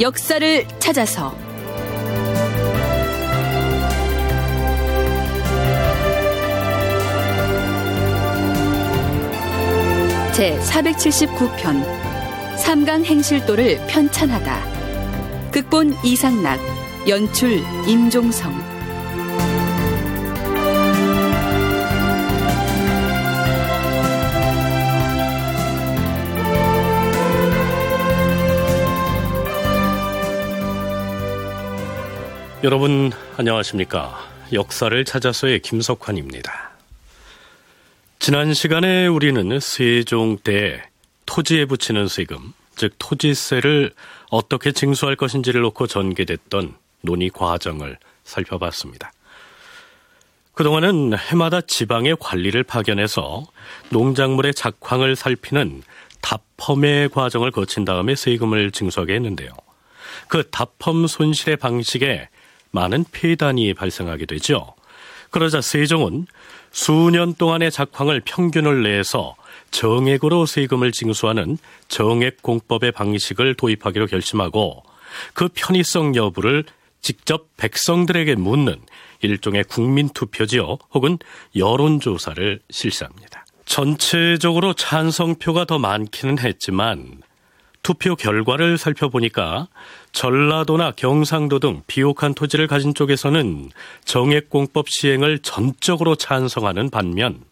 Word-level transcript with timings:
역사를 0.00 0.66
찾아서. 0.80 1.36
제 10.32 10.58
479편 10.58 11.84
삼강 12.56 13.04
행실도를 13.04 13.86
편찬하다. 13.86 15.50
극본 15.52 15.94
이상락 16.02 16.58
연출 17.08 17.62
임종성 17.86 18.73
여러분 32.64 33.12
안녕하십니까? 33.36 34.18
역사를 34.54 35.04
찾아서의 35.04 35.60
김석환입니다. 35.60 36.70
지난 38.18 38.54
시간에 38.54 39.06
우리는 39.06 39.60
세종 39.60 40.38
때 40.38 40.82
토지에 41.26 41.66
붙이는 41.66 42.08
세금, 42.08 42.54
즉 42.74 42.94
토지세를 42.98 43.92
어떻게 44.30 44.72
징수할 44.72 45.14
것인지를 45.14 45.60
놓고 45.60 45.86
전개됐던 45.88 46.74
논의 47.02 47.28
과정을 47.28 47.98
살펴봤습니다. 48.24 49.12
그동안은 50.54 51.18
해마다 51.18 51.60
지방의 51.60 52.16
관리를 52.18 52.62
파견해서 52.62 53.44
농작물의 53.90 54.54
작황을 54.54 55.16
살피는 55.16 55.82
답펌의 56.22 57.10
과정을 57.10 57.50
거친 57.50 57.84
다음에 57.84 58.14
세금을 58.14 58.70
징수하게 58.70 59.16
했는데요. 59.16 59.50
그 60.28 60.48
답펌 60.50 61.06
손실의 61.06 61.56
방식에 61.56 62.30
많은 62.74 63.04
폐단이 63.12 63.72
발생하게 63.72 64.26
되죠. 64.26 64.74
그러자 65.30 65.60
세종은 65.60 66.26
수년 66.72 67.34
동안의 67.34 67.70
작황을 67.70 68.20
평균을 68.24 68.82
내서 68.82 69.36
정액으로 69.70 70.44
세금을 70.46 70.92
징수하는 70.92 71.56
정액공법의 71.88 72.92
방식을 72.92 73.54
도입하기로 73.54 74.06
결심하고 74.06 74.82
그 75.34 75.48
편의성 75.54 76.16
여부를 76.16 76.64
직접 77.00 77.48
백성들에게 77.56 78.34
묻는 78.34 78.76
일종의 79.20 79.64
국민투표지요 79.64 80.78
혹은 80.92 81.18
여론조사를 81.56 82.60
실시합니다. 82.70 83.46
전체적으로 83.64 84.74
찬성표가 84.74 85.64
더 85.64 85.78
많기는 85.78 86.38
했지만 86.40 87.22
투표 87.84 88.16
결과를 88.16 88.78
살펴보니까 88.78 89.68
전라도나 90.10 90.92
경상도 90.92 91.60
등 91.60 91.82
비옥한 91.86 92.34
토지를 92.34 92.66
가진 92.66 92.94
쪽에서는 92.94 93.70
정액공법 94.06 94.88
시행을 94.88 95.40
전적으로 95.40 96.16
찬성하는 96.16 96.90
반면 96.90 97.44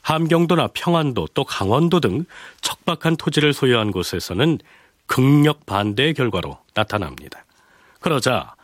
함경도나 0.00 0.68
평안도 0.72 1.28
또 1.34 1.44
강원도 1.44 2.00
등 2.00 2.24
척박한 2.60 3.16
토지를 3.16 3.52
소유한 3.52 3.90
곳에서는 3.90 4.58
극력 5.06 5.66
반대의 5.66 6.14
결과로 6.14 6.58
나타납니다. 6.74 7.44
그러자 8.00 8.54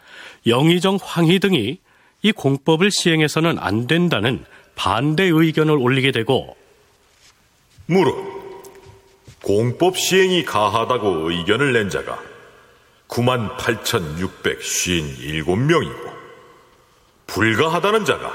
영의정 0.46 0.98
황희 1.02 1.40
등이 1.40 1.80
이 2.22 2.32
공법을 2.32 2.90
시행해서는 2.92 3.58
안 3.58 3.88
된다는 3.88 4.44
반대 4.76 5.24
의견을 5.24 5.76
올리게 5.76 6.12
되고 6.12 6.56
무릇 7.86 8.37
공법 9.48 9.96
시행이 9.96 10.44
가하다고 10.44 11.30
의견을 11.30 11.72
낸 11.72 11.88
자가 11.88 12.22
9만 13.08 13.56
8,657명이고 13.56 16.12
불가하다는 17.26 18.04
자가 18.04 18.30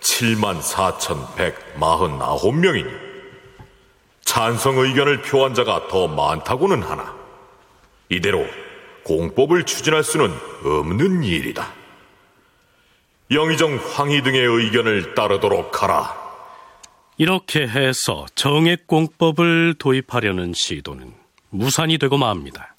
7만 0.00 0.62
4,149명이니 0.62 2.90
찬성 4.22 4.78
의견을 4.78 5.20
표한 5.20 5.52
자가 5.52 5.88
더 5.88 6.08
많다고는 6.08 6.82
하나 6.82 7.14
이대로 8.08 8.46
공법을 9.02 9.64
추진할 9.64 10.02
수는 10.02 10.34
없는 10.64 11.24
일이다. 11.24 11.74
영의정 13.30 13.76
황희 13.76 14.22
등의 14.22 14.40
의견을 14.40 15.14
따르도록 15.14 15.82
하라. 15.82 16.17
이렇게 17.18 17.66
해서 17.66 18.26
정액공법을 18.36 19.74
도입하려는 19.78 20.52
시도는 20.54 21.12
무산이 21.50 21.98
되고 21.98 22.16
맙니다. 22.16 22.76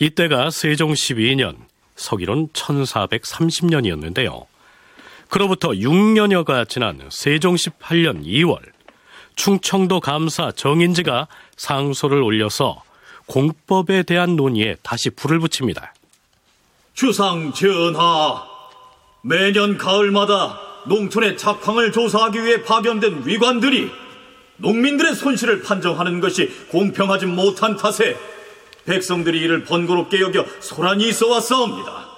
이때가 0.00 0.50
세종 0.50 0.92
12년, 0.92 1.56
서기론 1.96 2.48
1430년이었는데요. 2.48 4.44
그로부터 5.30 5.70
6년여가 5.70 6.68
지난 6.68 7.08
세종 7.10 7.54
18년 7.54 8.24
2월, 8.26 8.60
충청도 9.34 10.00
감사 10.00 10.52
정인지가 10.52 11.26
상소를 11.56 12.22
올려서 12.22 12.82
공법에 13.26 14.02
대한 14.02 14.36
논의에 14.36 14.76
다시 14.82 15.08
불을 15.08 15.38
붙입니다. 15.38 15.94
주상 16.92 17.52
전하, 17.54 18.44
매년 19.22 19.78
가을마다 19.78 20.73
농촌의 20.86 21.36
작황을 21.36 21.92
조사하기 21.92 22.44
위해 22.44 22.62
파견된 22.62 23.22
위관들이 23.26 23.90
농민들의 24.56 25.14
손실을 25.14 25.62
판정하는 25.62 26.20
것이 26.20 26.48
공평하지 26.68 27.26
못한 27.26 27.76
탓에 27.76 28.16
백성들이 28.84 29.40
이를 29.40 29.64
번거롭게 29.64 30.20
여겨 30.20 30.44
소란이 30.60 31.08
있어 31.08 31.28
왔사옵니다. 31.28 32.08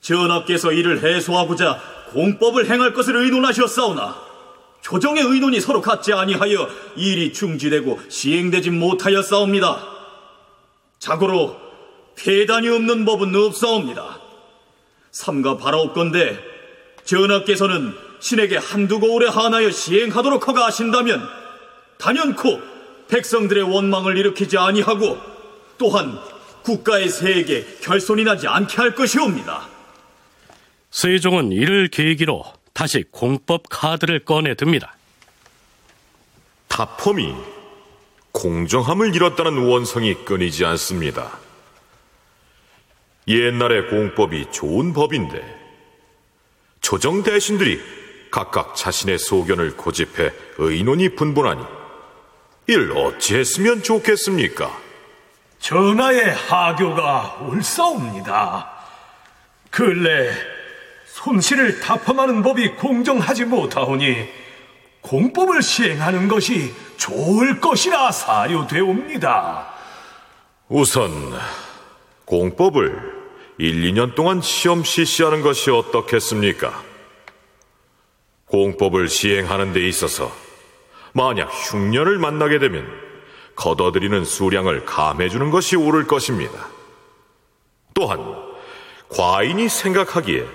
전하께서 0.00 0.72
이를 0.72 1.02
해소하고자 1.02 1.80
공법을 2.12 2.70
행할 2.70 2.92
것을 2.94 3.16
의논하셨사오나 3.16 4.28
조정의 4.80 5.22
의논이 5.22 5.60
서로 5.60 5.82
같지 5.82 6.12
아니하여 6.12 6.68
일이 6.96 7.32
중지되고 7.32 8.00
시행되지 8.08 8.70
못하였사옵니다. 8.70 9.86
자고로 10.98 11.56
폐단이 12.16 12.68
없는 12.68 13.04
법은 13.04 13.34
없사옵니다. 13.34 14.20
삼가 15.10 15.56
바라옵건대 15.56 16.38
전하께서는 17.08 17.94
신에게 18.20 18.58
한두 18.58 19.00
고울에 19.00 19.28
한하여 19.28 19.70
시행하도록 19.70 20.46
허가 20.46 20.66
하신다면 20.66 21.26
단연코 21.96 22.60
백성들의 23.08 23.62
원망을 23.62 24.18
일으키지 24.18 24.58
아니하고 24.58 25.18
또한 25.78 26.18
국가의 26.64 27.08
세에게 27.08 27.78
결손이 27.80 28.24
나지 28.24 28.46
않게 28.46 28.76
할 28.76 28.94
것이옵니다. 28.94 29.66
세종은 30.90 31.50
이를 31.52 31.88
계기로 31.88 32.44
다시 32.74 33.04
공법 33.10 33.70
카드를 33.70 34.26
꺼내 34.26 34.54
듭니다. 34.54 34.94
타펌이 36.68 37.34
공정함을 38.32 39.14
잃었다는 39.14 39.66
원성이 39.66 40.12
끊이지 40.26 40.66
않습니다. 40.66 41.38
옛날의 43.26 43.88
공법이 43.88 44.50
좋은 44.52 44.92
법인데 44.92 45.57
조정 46.88 47.22
대신들이 47.22 47.78
각각 48.30 48.74
자신의 48.74 49.18
소견을 49.18 49.76
고집해 49.76 50.30
의논이 50.56 51.16
분분하니 51.16 51.62
이를 52.66 52.96
어찌했으면 52.96 53.82
좋겠습니까? 53.82 54.74
전하의 55.58 56.32
하교가 56.34 57.40
옳사옵니다. 57.42 58.70
근래 59.68 60.32
손실을 61.08 61.78
타펌하는 61.80 62.42
법이 62.42 62.76
공정하지 62.76 63.44
못하오니 63.44 64.26
공법을 65.02 65.60
시행하는 65.60 66.26
것이 66.26 66.72
좋을 66.96 67.60
것이라 67.60 68.12
사료되옵니다. 68.12 69.68
우선 70.70 71.10
공법을 72.24 73.17
1, 73.60 73.92
2년 73.92 74.14
동안 74.14 74.40
시험 74.40 74.84
실시하는 74.84 75.42
것이 75.42 75.70
어떻겠습니까? 75.70 76.80
공법을 78.46 79.08
시행하는 79.08 79.72
데 79.72 79.86
있어서 79.88 80.32
만약 81.12 81.46
흉년을 81.46 82.18
만나게 82.18 82.60
되면 82.60 82.88
걷어들이는 83.56 84.24
수량을 84.24 84.84
감해주는 84.84 85.50
것이 85.50 85.74
옳을 85.74 86.06
것입니다. 86.06 86.68
또한 87.94 88.36
과인이 89.08 89.68
생각하기에 89.68 90.46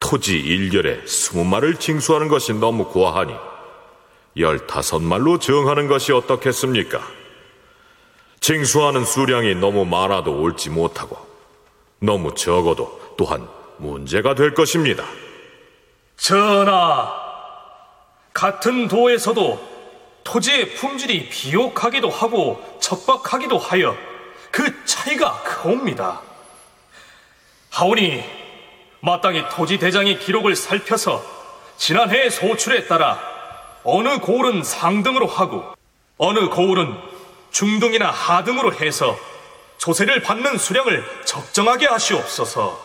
토지 0.00 0.38
일결에 0.38 1.06
스무 1.06 1.44
말을 1.44 1.76
징수하는 1.76 2.28
것이 2.28 2.54
너무 2.54 2.90
과하니 2.90 3.34
열다섯 4.38 5.02
말로 5.02 5.38
정하는 5.38 5.88
것이 5.88 6.12
어떻겠습니까? 6.12 7.06
징수하는 8.40 9.04
수량이 9.04 9.56
너무 9.56 9.84
많아도 9.84 10.40
옳지 10.40 10.70
못하고 10.70 11.29
너무 12.00 12.34
적어도 12.34 13.14
또한 13.16 13.46
문제가 13.78 14.34
될 14.34 14.54
것입니다. 14.54 15.04
전하, 16.16 17.14
같은 18.32 18.88
도에서도 18.88 19.70
토지의 20.24 20.74
품질이 20.74 21.28
비옥하기도 21.28 22.08
하고 22.08 22.78
척박하기도 22.80 23.58
하여 23.58 23.96
그 24.50 24.84
차이가 24.84 25.42
크옵니다. 25.42 26.20
하오니 27.70 28.22
마땅히 29.00 29.44
토지 29.50 29.78
대장의 29.78 30.18
기록을 30.18 30.56
살펴서 30.56 31.22
지난해 31.76 32.28
소출에 32.28 32.86
따라 32.86 33.18
어느 33.84 34.18
고을은 34.18 34.62
상등으로 34.62 35.26
하고 35.26 35.74
어느 36.18 36.48
고을은 36.50 36.94
중등이나 37.50 38.10
하등으로 38.10 38.74
해서 38.74 39.16
조세를 39.80 40.20
받는 40.20 40.58
수량을 40.58 41.02
적정하게 41.24 41.86
하시옵소서. 41.86 42.78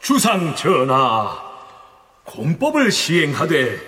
주상 0.00 0.56
전하, 0.56 1.38
공법을 2.24 2.90
시행하되 2.90 3.78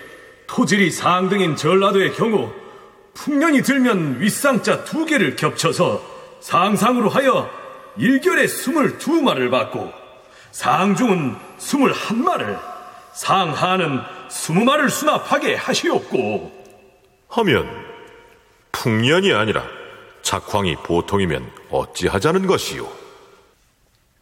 토질이 0.45 0.91
상등인 0.91 1.55
전라도의 1.55 2.13
경우 2.13 2.53
풍년이 3.15 3.63
들면 3.63 4.21
윗상자 4.21 4.83
두 4.83 5.05
개를 5.05 5.35
겹쳐서 5.35 6.03
상상으로 6.39 7.09
하여 7.09 7.49
일결에 7.97 8.45
스물두 8.47 9.23
말을 9.23 9.49
받고 9.49 9.91
상중은 10.51 11.35
스물한 11.57 12.23
말을 12.23 12.59
상하는 13.13 14.01
스무 14.29 14.63
말을 14.65 14.89
수납하게 14.89 15.55
하시옵고 15.55 16.63
하면 17.27 17.85
풍년이 18.71 19.33
아니라 19.33 19.80
작황이 20.31 20.77
보통이면 20.77 21.51
어찌하자는 21.71 22.47
것이요? 22.47 22.87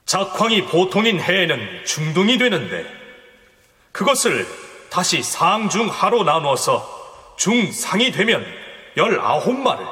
작황이 0.07 0.65
보통인 0.65 1.19
해에는 1.19 1.85
중등이 1.85 2.39
되는데 2.39 2.83
그것을 3.91 4.47
다시 4.89 5.21
상중하로 5.21 6.23
나누어서 6.23 7.35
중상이 7.38 8.11
되면 8.11 8.44
열아홉 8.97 9.56
말을 9.56 9.85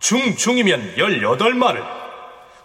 중중이면 0.00 0.96
열여덟 0.96 1.52
말을 1.52 1.84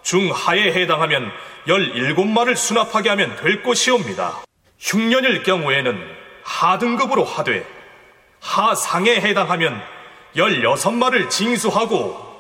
중하에 0.04 0.71
해당하면 0.71 1.33
열일곱 1.68 2.27
말을 2.27 2.56
수납하게 2.56 3.10
하면 3.10 3.36
될 3.42 3.62
것이옵니다. 3.62 4.42
흉년일 4.80 5.44
경우에는 5.44 6.01
하등급으로 6.44 7.25
하되 7.25 7.68
하상에 8.39 9.15
해당하면 9.15 9.83
열여섯 10.38 10.94
말을 10.94 11.30
징수하고 11.30 12.33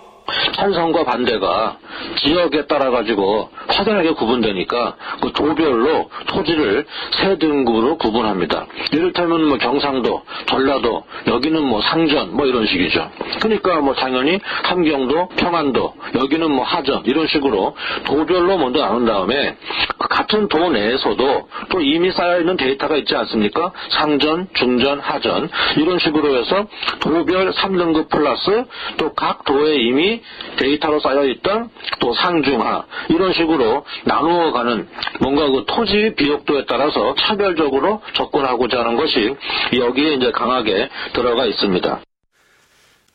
찬성과 0.53 1.05
반대가 1.05 1.77
지역에 2.17 2.65
따라 2.67 2.91
가지고 2.91 3.49
확연하게 3.67 4.11
구분되니까 4.11 4.95
그 5.21 5.31
도별로 5.31 6.09
토지를 6.27 6.85
세 7.11 7.37
등급으로 7.37 7.97
구분합니다. 7.97 8.67
이를테면 8.91 9.47
뭐 9.47 9.57
경상도, 9.57 10.23
전라도, 10.47 11.03
여기는 11.27 11.63
뭐 11.63 11.81
상전 11.81 12.35
뭐 12.35 12.45
이런 12.45 12.65
식이죠. 12.65 13.09
그러니까 13.39 13.79
뭐 13.81 13.93
당연히 13.93 14.39
함경도, 14.63 15.29
평안도, 15.37 15.93
여기는 16.15 16.51
뭐 16.51 16.63
하전 16.63 17.03
이런 17.05 17.27
식으로 17.27 17.75
도별로 18.05 18.57
먼저 18.57 18.79
나눈 18.79 19.05
다음에 19.05 19.57
그 19.97 20.07
같은 20.07 20.47
도 20.47 20.69
내에서도 20.69 21.47
또 21.69 21.81
이미 21.81 22.11
쌓여 22.11 22.39
있는 22.39 22.57
데이터가 22.57 22.97
있지 22.97 23.15
않습니까? 23.15 23.71
상전, 23.89 24.47
중전, 24.53 24.99
하전 24.99 25.49
이런 25.77 25.99
식으로 25.99 26.37
해서 26.37 26.65
도별 26.99 27.51
3등급 27.51 28.09
플러스 28.09 28.65
또 28.97 29.13
각 29.23 29.45
도에 29.45 29.75
이미 29.75 30.12
데이터로 30.57 30.99
쌓여있던 30.99 31.69
또 31.99 32.13
상중하 32.13 32.85
이런 33.09 33.33
식으로 33.33 33.85
나누어가는 34.05 34.87
뭔가 35.21 35.47
그 35.49 35.65
토지 35.67 36.13
비옥도에 36.15 36.65
따라서 36.67 37.15
차별적으로 37.19 38.01
접근하고자 38.13 38.79
하는 38.79 38.95
것이 38.95 39.35
여기에 39.73 40.13
이제 40.15 40.31
강하게 40.31 40.89
들어가 41.13 41.45
있습니다. 41.45 42.01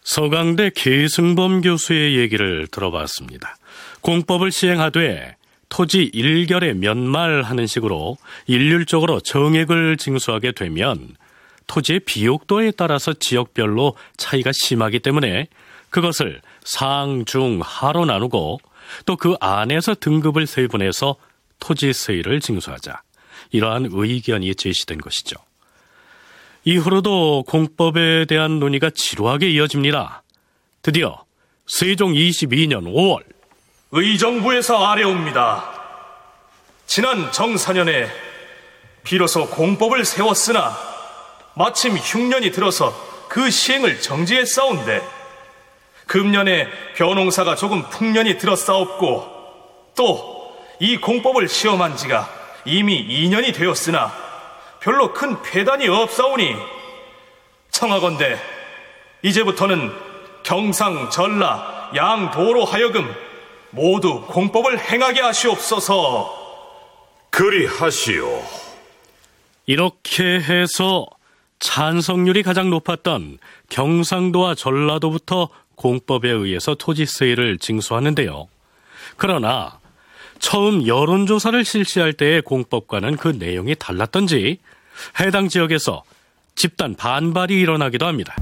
서강대 0.02 0.70
계승범 0.74 1.60
교수의 1.60 2.16
얘기를 2.16 2.66
들어봤습니다. 2.68 3.56
공법을 4.00 4.50
시행하되 4.50 5.36
토지 5.68 6.04
일결에 6.12 6.72
몇말 6.72 7.42
하는 7.42 7.66
식으로 7.66 8.16
일률적으로 8.46 9.20
정액을 9.20 9.98
징수하게 9.98 10.52
되면 10.52 11.14
토지의 11.66 12.00
비옥도에 12.00 12.72
따라서 12.76 13.12
지역별로 13.12 13.94
차이가 14.16 14.50
심하기 14.52 15.00
때문에 15.00 15.46
그것을 15.90 16.40
상, 16.64 17.24
중, 17.24 17.60
하로 17.62 18.04
나누고 18.04 18.58
또 19.06 19.16
그 19.16 19.34
안에서 19.40 19.94
등급을 19.94 20.46
세분해서 20.46 21.16
토지 21.60 21.92
세율을 21.92 22.40
징수하자. 22.40 23.02
이러한 23.50 23.88
의견이 23.90 24.54
제시된 24.54 24.98
것이죠. 24.98 25.36
이후로도 26.64 27.44
공법에 27.46 28.26
대한 28.26 28.58
논의가 28.58 28.90
지루하게 28.90 29.50
이어집니다. 29.50 30.22
드디어 30.82 31.24
세종 31.66 32.12
22년 32.12 32.84
5월 32.84 33.22
의정부에서 33.92 34.86
아래옵니다. 34.86 35.78
지난 36.86 37.32
정사년에 37.32 38.08
비로소 39.02 39.48
공법을 39.48 40.04
세웠으나 40.04 40.76
마침 41.54 41.96
흉년이 41.96 42.52
들어서 42.52 42.94
그 43.28 43.50
시행을 43.50 44.00
정지했사온데 44.00 45.17
금년에 46.08 46.66
변홍사가 46.96 47.54
조금 47.54 47.88
풍년이 47.88 48.38
들어싸옵고 48.38 49.92
또 49.94 50.38
이 50.80 50.96
공법을 50.96 51.48
시험한 51.48 51.96
지가 51.96 52.28
이미 52.64 53.06
2년이 53.06 53.54
되었으나 53.54 54.12
별로 54.80 55.12
큰 55.12 55.42
폐단이 55.42 55.88
없사오니 55.88 56.54
청하건대 57.70 58.38
이제부터는 59.22 59.92
경상, 60.44 61.10
전라, 61.10 61.90
양도로 61.94 62.64
하여금 62.64 63.12
모두 63.70 64.22
공법을 64.28 64.78
행하게 64.78 65.20
하시옵소서. 65.20 66.36
그리하시오. 67.30 68.42
이렇게 69.66 70.40
해서 70.40 71.06
찬성률이 71.58 72.42
가장 72.42 72.70
높았던 72.70 73.38
경상도와 73.68 74.54
전라도부터 74.54 75.48
공법에 75.78 76.28
의해서 76.28 76.74
토지세를 76.74 77.58
징수하는데요. 77.58 78.48
그러나 79.16 79.78
처음 80.38 80.86
여론조사를 80.86 81.64
실시할 81.64 82.12
때의 82.12 82.42
공법과는 82.42 83.16
그 83.16 83.28
내용이 83.28 83.74
달랐던지 83.76 84.58
해당 85.20 85.48
지역에서 85.48 86.02
집단 86.54 86.94
반발이 86.94 87.54
일어나기도 87.54 88.06
합니다. 88.06 88.36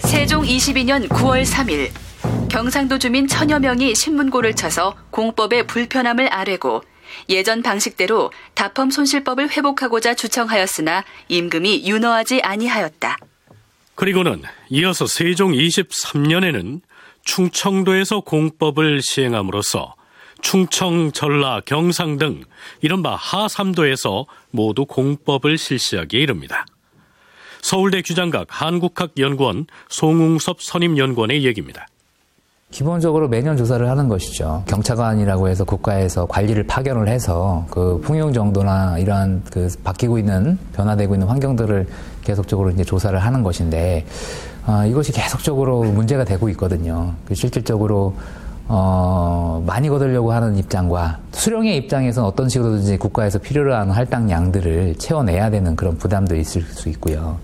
세종 0.00 0.42
22년 0.42 1.08
9월 1.08 1.44
3일 1.44 1.90
경상도 2.50 2.98
주민 2.98 3.26
천여 3.26 3.60
명이 3.60 3.94
신문고를 3.94 4.54
쳐서 4.54 4.94
공법의 5.10 5.66
불편함을 5.66 6.30
아뢰고 6.30 6.82
예전 7.32 7.62
방식대로 7.62 8.30
다펌 8.54 8.90
손실법을 8.90 9.50
회복하고자 9.50 10.14
주청하였으나 10.14 11.04
임금이 11.28 11.88
윤허하지 11.88 12.42
아니하였다. 12.42 13.16
그리고는 13.94 14.42
이어서 14.70 15.06
세종 15.06 15.52
23년에는 15.52 16.80
충청도에서 17.24 18.20
공법을 18.20 19.00
시행함으로써 19.02 19.94
충청, 20.42 21.12
전라, 21.12 21.60
경상 21.64 22.18
등 22.18 22.44
이른바 22.80 23.14
하삼도에서 23.14 24.26
모두 24.50 24.84
공법을 24.84 25.56
실시하기에 25.56 26.20
이릅니다. 26.20 26.66
서울대 27.62 28.02
규장각 28.02 28.48
한국학연구원 28.50 29.66
송웅섭 29.88 30.60
선임연구원의 30.60 31.44
얘기입니다. 31.44 31.86
기본적으로 32.72 33.28
매년 33.28 33.56
조사를 33.56 33.86
하는 33.88 34.08
것이죠. 34.08 34.64
경차관이라고 34.66 35.48
해서 35.48 35.62
국가에서 35.62 36.24
관리를 36.24 36.64
파견을 36.66 37.06
해서 37.06 37.66
그 37.70 38.00
풍용 38.02 38.32
정도나 38.32 38.98
이러한 38.98 39.42
그 39.50 39.68
바뀌고 39.84 40.18
있는 40.18 40.58
변화되고 40.74 41.14
있는 41.14 41.28
환경들을 41.28 41.86
계속적으로 42.24 42.70
이제 42.70 42.82
조사를 42.82 43.16
하는 43.18 43.42
것인데 43.42 44.06
어, 44.66 44.86
이것이 44.86 45.12
계속적으로 45.12 45.82
문제가 45.82 46.24
되고 46.24 46.48
있거든요. 46.48 47.12
그 47.26 47.34
실질적으로 47.34 48.14
어, 48.68 49.62
많이 49.66 49.90
거두려고 49.90 50.32
하는 50.32 50.56
입장과 50.56 51.18
수령의 51.32 51.76
입장에서는 51.76 52.26
어떤 52.26 52.48
식으로든지 52.48 52.96
국가에서 52.96 53.38
필요로 53.38 53.74
하는 53.74 53.92
할당량들을 53.92 54.94
채워내야 54.94 55.50
되는 55.50 55.76
그런 55.76 55.98
부담도 55.98 56.36
있을 56.36 56.62
수 56.62 56.88
있고요. 56.88 57.36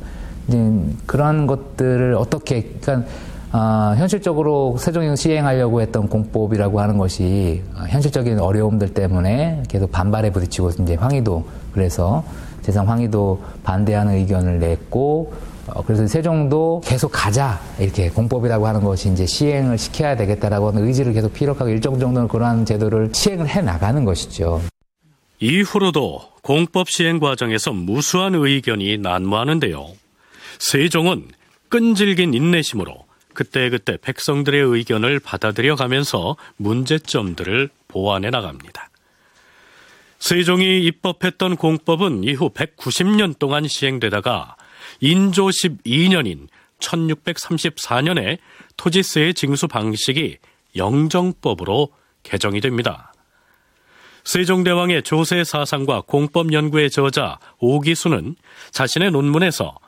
이제 0.47 0.73
그런 1.05 1.47
것들을 1.47 2.15
어떻게, 2.15 2.63
그러니까 2.81 3.07
어, 3.53 3.95
현실적으로 3.97 4.77
세종이 4.79 5.17
시행하려고 5.17 5.81
했던 5.81 6.09
공법이라고 6.09 6.81
하는 6.81 6.99
것이 6.99 7.63
현실적인 7.89 8.39
어려움들 8.39 8.93
때문에 8.93 9.63
계속 9.69 9.91
반발에 9.91 10.31
부딪히고 10.31 10.71
이제 10.83 10.95
황희도 10.95 11.47
그래서 11.73 12.25
재상 12.61 12.89
황희도 12.89 13.43
반대하는 13.65 14.15
의견을 14.15 14.59
냈고 14.59 15.33
어, 15.69 15.83
그래서 15.83 16.07
세종도 16.07 16.83
계속 16.85 17.09
가자 17.09 17.59
이렇게 17.79 18.11
공법이라고 18.11 18.67
하는 18.67 18.83
것이 18.83 19.11
이제 19.11 19.25
시행을 19.25 19.79
시켜야 19.79 20.17
되겠다라고 20.17 20.69
하는 20.69 20.87
의지를 20.87 21.15
계속 21.15 21.33
피력하고 21.33 21.71
일정 21.71 21.99
정도는 21.99 22.29
그러한 22.29 22.67
제도를 22.67 23.11
시행을 23.15 23.49
해 23.49 23.63
나가는 23.63 24.05
것이죠. 24.05 24.61
이후로도 25.41 26.21
공법 26.43 26.91
시행 26.91 27.19
과정에서 27.19 27.73
무수한 27.73 28.35
의견이 28.35 28.99
난무하는데요. 28.99 29.87
세종은 30.59 31.29
끈질긴 31.69 32.35
인내심으로 32.35 33.08
그때그때 33.39 33.99
백성들의 33.99 34.61
의견을 34.61 35.21
받아들여 35.21 35.77
가면서 35.77 36.37
문제점들을 36.57 37.71
보완해 37.87 38.31
나갑니다. 38.31 38.91
세종이 40.19 40.81
입법했던 40.81 41.55
공법은 41.55 42.25
이후 42.25 42.51
190년 42.51 43.39
동안 43.39 43.69
시행되다가 43.69 44.57
인조 44.99 45.51
12년인 45.51 46.49
1634년에 46.81 48.39
토지세의 48.77 49.35
징수 49.35 49.69
방식이 49.69 50.39
영정법으로 50.75 51.91
개정이 52.25 52.61
됩니다. 52.61 53.13
세종대왕의 54.25 55.05
조세 55.05 55.45
사상과 55.45 56.01
공법 56.09 56.53
연구의 56.53 56.91
저자 56.91 57.39
오기수는 57.61 58.35
자신의 58.73 59.13
논문에서 59.13 59.79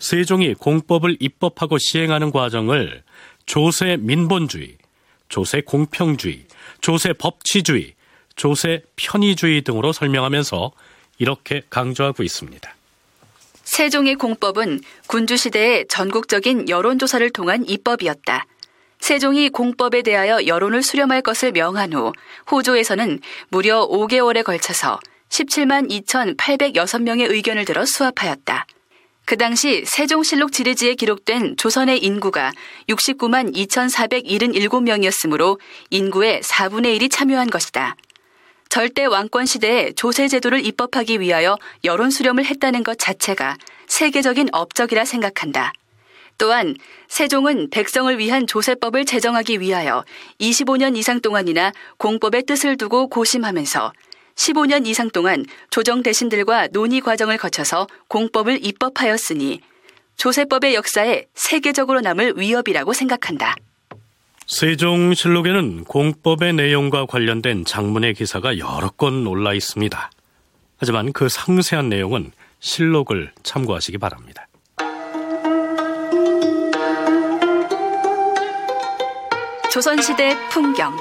세종이 0.00 0.54
공법을 0.54 1.18
입법하고 1.20 1.78
시행하는 1.78 2.32
과정을 2.32 3.02
조세 3.46 3.96
민본주의, 3.98 4.76
조세 5.28 5.60
공평주의, 5.60 6.46
조세 6.80 7.12
법치주의, 7.12 7.94
조세 8.34 8.82
편의주의 8.96 9.62
등으로 9.62 9.92
설명하면서 9.92 10.72
이렇게 11.18 11.62
강조하고 11.68 12.22
있습니다. 12.22 12.74
세종의 13.62 14.16
공법은 14.16 14.80
군주시대의 15.06 15.86
전국적인 15.88 16.68
여론조사를 16.68 17.30
통한 17.30 17.68
입법이었다. 17.68 18.46
세종이 18.98 19.48
공법에 19.50 20.02
대하여 20.02 20.46
여론을 20.46 20.82
수렴할 20.82 21.22
것을 21.22 21.52
명한 21.52 21.92
후 21.92 22.12
호조에서는 22.50 23.20
무려 23.50 23.86
5개월에 23.86 24.44
걸쳐서 24.44 24.98
17만 25.28 25.90
2,806명의 25.90 27.30
의견을 27.30 27.64
들어 27.64 27.84
수합하였다. 27.84 28.66
그 29.30 29.36
당시 29.36 29.84
세종실록 29.86 30.50
지리지에 30.50 30.96
기록된 30.96 31.56
조선의 31.56 32.02
인구가 32.02 32.50
69만 32.88 33.54
2,477명이었으므로 33.54 35.60
인구의 35.90 36.40
4분의 36.40 36.98
1이 36.98 37.08
참여한 37.12 37.48
것이다. 37.48 37.94
절대 38.68 39.04
왕권 39.04 39.46
시대에 39.46 39.92
조세 39.92 40.26
제도를 40.26 40.66
입법하기 40.66 41.20
위하여 41.20 41.56
여론 41.84 42.10
수렴을 42.10 42.44
했다는 42.44 42.82
것 42.82 42.98
자체가 42.98 43.56
세계적인 43.86 44.48
업적이라 44.50 45.04
생각한다. 45.04 45.74
또한 46.36 46.74
세종은 47.06 47.70
백성을 47.70 48.18
위한 48.18 48.48
조세법을 48.48 49.04
제정하기 49.04 49.60
위하여 49.60 50.04
25년 50.40 50.96
이상 50.96 51.20
동안이나 51.20 51.70
공법의 51.98 52.46
뜻을 52.46 52.76
두고 52.76 53.06
고심하면서 53.06 53.92
15년 54.34 54.86
이상 54.86 55.10
동안 55.10 55.44
조정 55.70 56.02
대신들과 56.02 56.68
논의 56.68 57.00
과정을 57.00 57.36
거쳐서 57.36 57.86
공법을 58.08 58.64
입법하였으니 58.64 59.60
조세법의 60.16 60.74
역사에 60.74 61.26
세계적으로 61.34 62.00
남을 62.00 62.34
위협이라고 62.36 62.92
생각한다. 62.92 63.54
세종실록에는 64.46 65.84
공법의 65.84 66.54
내용과 66.54 67.06
관련된 67.06 67.64
장문의 67.64 68.14
기사가 68.14 68.58
여러 68.58 68.90
건 68.90 69.26
올라 69.26 69.54
있습니다. 69.54 70.10
하지만 70.76 71.12
그 71.12 71.28
상세한 71.28 71.88
내용은 71.88 72.32
실록을 72.58 73.32
참고하시기 73.42 73.98
바랍니다. 73.98 74.46
조선시대 79.72 80.36
풍경 80.50 80.96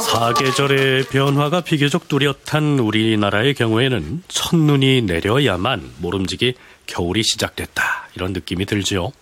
사계절의 0.00 1.04
변화가 1.04 1.62
비교적 1.62 2.08
뚜렷한 2.08 2.78
우리나라의 2.78 3.54
경우에는 3.54 4.22
첫눈이 4.28 5.02
내려야만 5.02 5.92
모름지기 5.98 6.54
겨울이 6.86 7.22
시작됐다 7.22 8.08
이런 8.14 8.32
느낌이 8.32 8.66
들지요. 8.66 9.12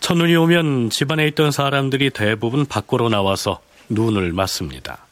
첫눈이 0.00 0.34
오면 0.34 0.90
집안에 0.90 1.26
있던 1.28 1.50
사람들이 1.50 2.10
대부분 2.10 2.66
밖으로 2.66 3.08
나와서 3.08 3.60
눈을 3.88 4.32
맞습니다. 4.32 5.06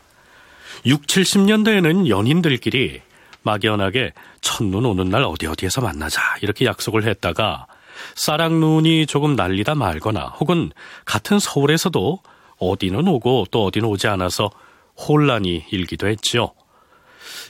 6, 0.87 1.07
70년대에는 1.07 2.09
연인들끼리 2.09 3.03
막연하게 3.43 4.13
첫눈 4.41 4.85
오는 4.85 5.09
날 5.09 5.25
어디 5.25 5.47
어디에서 5.47 5.81
만나자 5.81 6.21
이렇게 6.43 6.65
약속을 6.65 7.07
했다가 7.07 7.67
싸락눈이 8.15 9.07
조금 9.07 9.37
날리다 9.37 9.75
말거나 9.75 10.27
혹은 10.41 10.71
같은 11.05 11.39
서울에서도 11.39 12.21
어디는 12.59 13.09
오고 13.09 13.47
또 13.51 13.65
어디는 13.67 13.89
오지 13.89 14.07
않아서 14.09 14.51
혼란이 14.97 15.65
일기도 15.71 16.09
했지요. 16.09 16.53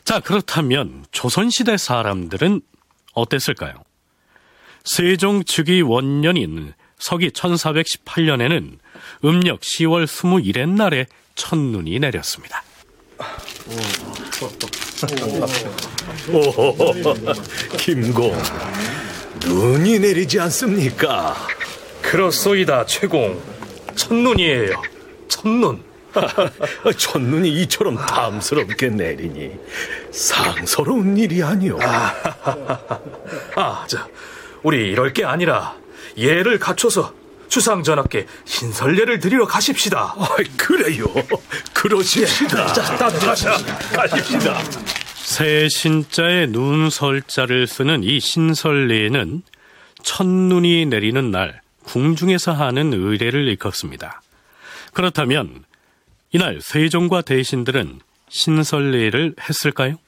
자, 0.05 0.21
그렇다면 0.21 1.05
조선시대 1.13 1.77
사람들은 1.77 2.63
어땠을까요? 3.13 3.75
세종 4.85 5.45
즉위 5.45 5.83
원년인 5.83 6.75
서기 6.99 7.31
1418년에는 7.31 8.79
음력 9.25 9.61
10월 9.61 10.05
21일 10.05 10.69
날에 10.69 11.07
첫눈이 11.35 11.99
내렸습니다. 11.99 12.63
오, 16.29 16.45
김공, 17.79 18.33
눈이 19.45 19.99
내리지 19.99 20.39
않습니까? 20.41 21.35
그렇소이다, 22.03 22.87
최공. 22.87 23.41
첫눈이에요. 23.95 24.83
첫눈. 25.29 25.83
첫눈이 26.97 27.49
이처럼 27.63 27.95
탐스럽게 27.97 28.89
내리니 28.89 29.53
상서로운 30.11 31.17
일이 31.17 31.43
아니오. 31.43 31.79
아, 33.55 33.85
자, 33.87 34.09
우리 34.63 34.91
이럴 34.91 35.13
게 35.13 35.25
아니라 35.25 35.77
예를 36.17 36.59
갖춰서 36.59 37.13
주상 37.49 37.83
전하께 37.83 38.27
신설례를 38.45 39.21
드리러 39.21 39.47
가십시다. 39.47 40.15
아, 40.19 40.37
그래요. 40.57 41.07
그러십시다. 41.73 42.73
자, 42.73 42.97
가십시다. 42.97 43.57
가십시다. 43.95 44.59
새 45.31 45.69
신자에 45.69 46.47
눈설자를 46.47 47.69
쓰는 47.69 48.03
이 48.03 48.19
신설례에는 48.19 49.43
첫눈이 50.03 50.87
내리는 50.87 51.31
날 51.31 51.61
궁중에서 51.85 52.53
하는 52.53 52.93
의례를 52.93 53.47
일컫습니다. 53.47 54.23
그렇다면 54.93 55.65
이날 56.33 56.61
세종과 56.61 57.23
대신들은 57.23 58.01
신설례를 58.29 59.37
했을까요? 59.41 59.99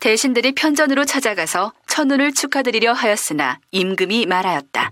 대신들이 0.00 0.56
편전으로 0.56 1.04
찾아가서 1.04 1.72
첫눈을 1.86 2.34
축하드리려 2.34 2.94
하였으나 2.94 3.60
임금이 3.70 4.26
말하였다. 4.26 4.90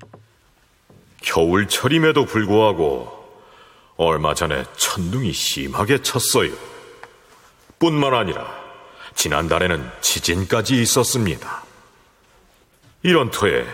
겨울철임에도 1.23 2.25
불구하고 2.25 3.09
얼마 3.97 4.33
전에 4.33 4.63
천둥이 4.77 5.33
심하게 5.33 6.01
쳤어요. 6.03 6.53
뿐만 7.81 8.15
아니라 8.15 8.60
지난달에는 9.15 9.91
지진까지 10.01 10.81
있었습니다. 10.83 11.65
이런 13.03 13.31
터에 13.31 13.67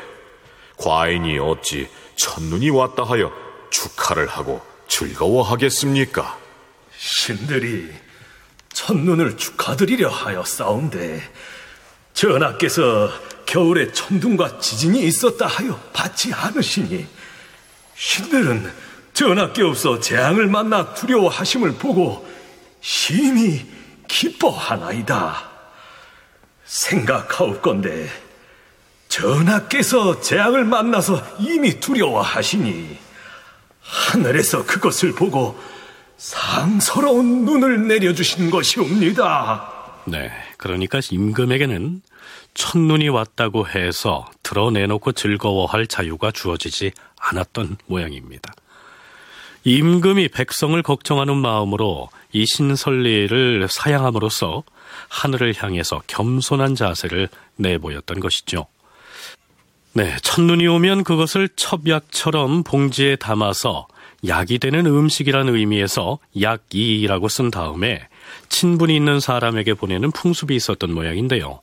과인이 0.76 1.38
어찌 1.38 1.88
첫눈이 2.16 2.70
왔다 2.70 3.04
하여 3.04 3.32
축하를 3.70 4.26
하고 4.28 4.60
즐거워하겠습니까? 4.88 6.38
신들이 6.96 7.90
첫눈을 8.72 9.36
축하드리려 9.36 10.08
하여 10.08 10.44
싸운데 10.44 11.22
전하께서 12.12 13.10
겨울에 13.46 13.92
천둥과 13.92 14.58
지진이 14.58 15.02
있었다 15.04 15.46
하여 15.46 15.78
받지 15.92 16.32
않으시니 16.32 17.06
신들은 17.94 18.72
전하께 19.14 19.62
없어 19.62 19.98
재앙을 19.98 20.46
만나 20.46 20.92
두려워하심을 20.94 21.74
보고 21.74 22.28
심히 22.80 23.66
기뻐하나이다. 24.08 25.50
생각하옵건대 26.64 28.08
전하께서 29.08 30.20
재앙을 30.20 30.64
만나서 30.64 31.22
이미 31.38 31.78
두려워하시니 31.80 32.98
하늘에서 33.80 34.66
그것을 34.66 35.14
보고 35.14 35.58
상서로운 36.16 37.44
눈을 37.44 37.86
내려주신 37.88 38.50
것이옵니다. 38.50 39.72
네. 40.06 40.30
그러니까 40.56 41.00
임금에게는 41.10 42.02
첫눈이 42.54 43.08
왔다고 43.10 43.68
해서 43.68 44.30
드러내놓고 44.42 45.12
즐거워할 45.12 45.86
자유가 45.86 46.30
주어지지 46.30 46.92
않았던 47.18 47.76
모양입니다. 47.86 48.52
임금이 49.66 50.28
백성을 50.28 50.80
걱정하는 50.80 51.38
마음으로 51.38 52.08
이 52.32 52.46
신설례를 52.46 53.66
사양함으로써 53.68 54.62
하늘을 55.08 55.54
향해서 55.56 56.02
겸손한 56.06 56.76
자세를 56.76 57.28
내보였던 57.56 58.20
것이죠. 58.20 58.68
네, 59.92 60.14
첫눈이 60.22 60.68
오면 60.68 61.02
그것을 61.02 61.48
첩약처럼 61.56 62.62
봉지에 62.62 63.16
담아서 63.16 63.88
약이 64.24 64.58
되는 64.58 64.86
음식이라는 64.86 65.56
의미에서 65.56 66.20
약이라고 66.40 67.28
쓴 67.28 67.50
다음에 67.50 68.06
친분이 68.48 68.94
있는 68.94 69.18
사람에게 69.18 69.74
보내는 69.74 70.12
풍습이 70.12 70.54
있었던 70.54 70.94
모양인데요. 70.94 71.58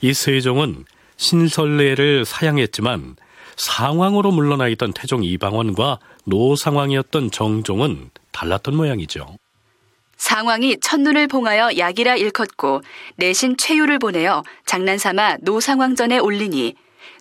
이 0.00 0.14
세종은 0.14 0.86
신설례를 1.18 2.24
사양했지만 2.24 3.16
상황으로 3.56 4.32
물러나 4.32 4.68
있던 4.68 4.94
태종 4.94 5.22
이방원과 5.22 5.98
노 6.24 6.56
상황이었던 6.56 7.30
정종은 7.30 8.10
달랐던 8.32 8.76
모양이죠. 8.76 9.36
상황이 10.16 10.78
첫눈을 10.78 11.26
봉하여 11.26 11.76
약이라 11.76 12.16
일컫고 12.16 12.82
내신 13.16 13.56
최유를 13.56 13.98
보내어 13.98 14.44
장난삼아 14.66 15.38
노상황전에 15.40 16.18
올리니 16.18 16.74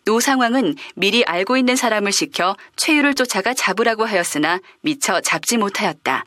노상황은 0.06 0.76
미리 0.96 1.24
알고 1.26 1.58
있는 1.58 1.76
사람을 1.76 2.12
시켜 2.12 2.56
최유를 2.76 3.16
쫓아가 3.16 3.54
잡으라고 3.54 4.06
하였으나 4.06 4.60
미처 4.82 5.20
잡지 5.22 5.58
못하였다. 5.58 6.26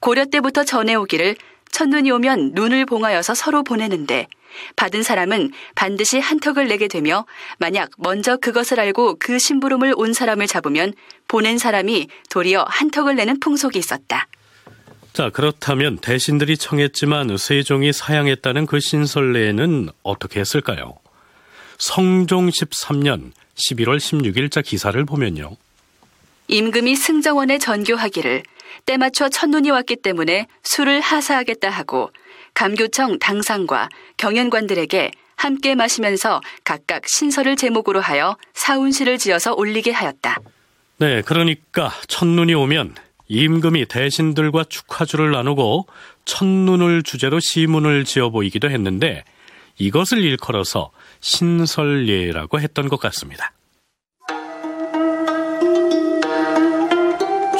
고려 0.00 0.24
때부터 0.24 0.64
전해오기를 0.64 1.36
첫눈이 1.72 2.10
오면 2.12 2.52
눈을 2.54 2.86
봉하여서 2.86 3.34
서로 3.34 3.64
보내는데 3.64 4.28
받은 4.76 5.02
사람은 5.02 5.50
반드시 5.74 6.18
한턱을 6.18 6.68
내게 6.68 6.86
되며 6.86 7.26
만약 7.58 7.90
먼저 7.96 8.36
그것을 8.36 8.78
알고 8.78 9.16
그 9.18 9.38
심부름을 9.38 9.94
온 9.96 10.12
사람을 10.12 10.46
잡으면 10.46 10.92
보낸 11.26 11.58
사람이 11.58 12.08
도리어 12.30 12.64
한턱을 12.68 13.16
내는 13.16 13.40
풍속이 13.40 13.78
있었다. 13.78 14.28
자, 15.12 15.30
그렇다면 15.30 15.98
대신들이 15.98 16.56
청했지만 16.56 17.36
세종이 17.36 17.92
사양했다는 17.92 18.66
그 18.66 18.80
신설례는 18.80 19.88
어떻게 20.02 20.40
했을까요? 20.40 20.94
성종 21.78 22.48
13년 22.48 23.32
11월 23.56 23.98
16일자 23.98 24.64
기사를 24.64 25.04
보면요. 25.04 25.56
임금이 26.48 26.96
승정원에 26.96 27.58
전교하기를 27.58 28.42
때맞춰 28.86 29.28
첫눈이 29.28 29.70
왔기 29.70 29.96
때문에 29.96 30.46
술을 30.62 31.00
하사하겠다 31.00 31.70
하고 31.70 32.10
감교청 32.54 33.18
당상과 33.18 33.88
경연관들에게 34.16 35.10
함께 35.36 35.74
마시면서 35.74 36.40
각각 36.64 37.02
신설을 37.08 37.56
제목으로 37.56 38.00
하여 38.00 38.36
사운시를 38.54 39.18
지어서 39.18 39.54
올리게 39.54 39.90
하였다. 39.90 40.38
네, 40.98 41.22
그러니까 41.22 41.92
첫눈이 42.06 42.54
오면 42.54 42.94
임금이 43.26 43.86
대신들과 43.86 44.64
축하주를 44.68 45.32
나누고 45.32 45.86
첫눈을 46.24 47.02
주제로 47.02 47.40
시문을 47.40 48.04
지어 48.04 48.30
보이기도 48.30 48.70
했는데 48.70 49.24
이것을 49.78 50.18
일컬어서 50.18 50.90
신설예라고 51.20 52.60
했던 52.60 52.88
것 52.88 53.00
같습니다. 53.00 53.52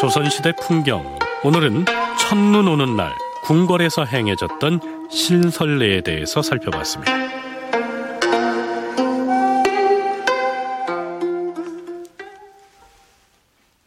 조선시대 0.03 0.55
풍경. 0.61 1.17
오늘은 1.45 1.85
첫눈 2.19 2.67
오는 2.67 2.97
날 2.97 3.15
궁궐에서 3.45 4.05
행해졌던 4.05 5.09
신설례에 5.09 6.01
대해서 6.01 6.43
살펴봤습니다. 6.43 7.13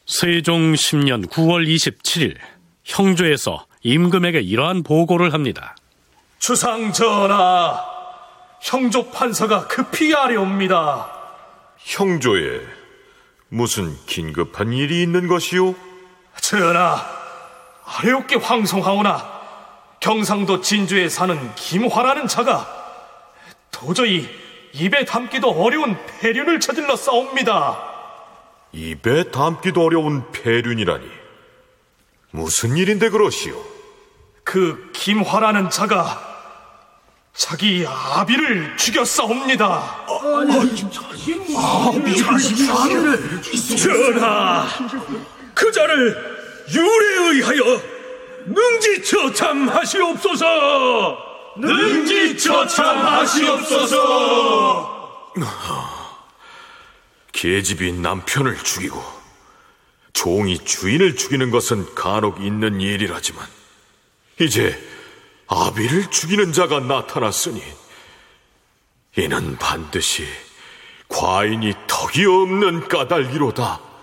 세종 0.05 0.71
10년 0.71 1.27
9월 1.27 1.67
27일 1.67 2.37
형조에서 2.85 3.65
임금에게 3.83 4.39
이러한 4.39 4.83
보고를 4.83 5.33
합니다. 5.33 5.75
주상 6.39 6.93
전하, 6.93 7.83
형조 8.61 9.11
판서가 9.11 9.67
급히 9.67 10.15
아래옵니다. 10.15 11.11
형조에 11.77 12.61
무슨 13.49 13.93
긴급한 14.05 14.71
일이 14.71 15.03
있는 15.03 15.27
것이오? 15.27 15.75
전하, 16.41 17.03
아래옵게 17.85 18.35
황송하오나 18.35 19.35
경상도 19.99 20.61
진주에 20.61 21.09
사는 21.09 21.55
김화라는 21.55 22.27
자가 22.27 22.67
도저히 23.71 24.29
입에 24.73 25.05
담기도 25.05 25.49
어려운 25.51 25.97
폐륜을 26.05 26.59
저질러 26.59 26.95
싸웁니다. 26.95 27.77
입에 28.73 29.31
담기도 29.31 29.83
어려운 29.83 30.29
폐륜이라니. 30.31 31.07
무슨 32.31 32.75
일인데 32.75 33.09
그러시오? 33.09 33.55
그 34.43 34.91
김화라는 34.93 35.69
자가 35.69 36.35
자기 37.33 37.85
아비를 37.87 38.77
죽였사옵니다. 38.77 40.05
전하, 43.77 44.67
그 45.55 45.71
자를 45.71 46.35
유례에 46.71 47.35
의하여 47.35 47.81
능지 48.45 49.03
처참하시옵소서. 49.03 50.45
능지 51.57 52.37
처참하시옵소서. 52.37 53.95
계집이 57.31 57.93
남편을 57.93 58.57
죽이고 58.57 59.03
종이 60.13 60.57
주인을 60.57 61.15
죽이는 61.15 61.51
것은 61.51 61.93
간혹 61.95 62.41
있는 62.41 62.79
일이라지만 62.81 63.45
이제 64.39 64.81
아비를 65.47 66.09
죽이는 66.09 66.53
자가 66.53 66.79
나타났으니 66.79 67.61
이는 69.17 69.57
반드시 69.57 70.25
과인이 71.07 71.73
덕이 71.87 72.25
없는 72.25 72.87
까닭이로다. 72.87 73.94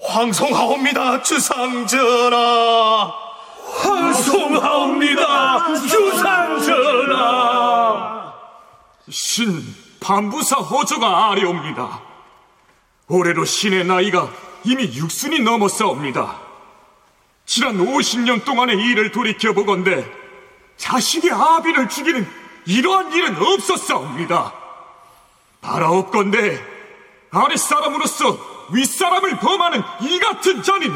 황송하옵니다, 0.00 1.22
주상전하. 1.22 3.12
황송하옵니다, 3.80 5.74
주상전하. 5.86 7.48
신 9.10 9.62
반부사 10.00 10.56
호조가 10.56 11.30
아래옵니다. 11.30 12.02
올해로 13.08 13.44
신의 13.44 13.84
나이가 13.84 14.30
이미 14.64 14.84
육순이 14.84 15.40
넘었사옵니다. 15.40 16.40
지난 17.46 17.78
50년 17.78 18.44
동안의 18.44 18.76
일을 18.76 19.12
돌이켜보건대 19.12 20.04
자식의 20.76 21.30
아비를 21.30 21.88
죽이는 21.88 22.28
이러한 22.66 23.12
일은 23.12 23.36
없었사옵니다. 23.36 24.52
바라옵건대 25.62 26.77
아랫사람으로서 27.30 28.66
윗사람을 28.72 29.38
범하는 29.38 29.82
이 30.02 30.18
같은 30.18 30.62
자는 30.62 30.92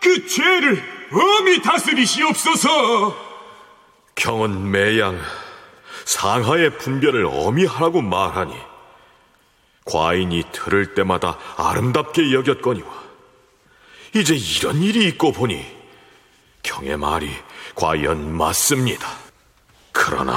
그 0.00 0.26
죄를 0.26 0.82
엄히 1.12 1.62
다스리시옵소서. 1.62 3.16
경은 4.14 4.70
매양 4.70 5.18
상하의 6.04 6.78
분별을 6.78 7.26
엄히 7.26 7.64
하라고 7.64 8.02
말하니 8.02 8.54
과인이 9.84 10.44
들을 10.52 10.94
때마다 10.94 11.38
아름답게 11.56 12.32
여겼거니와 12.32 12.88
이제 14.14 14.34
이런 14.34 14.82
일이 14.82 15.06
있고 15.08 15.32
보니 15.32 15.64
경의 16.62 16.96
말이 16.96 17.30
과연 17.74 18.36
맞습니다. 18.36 19.08
그러나 19.92 20.36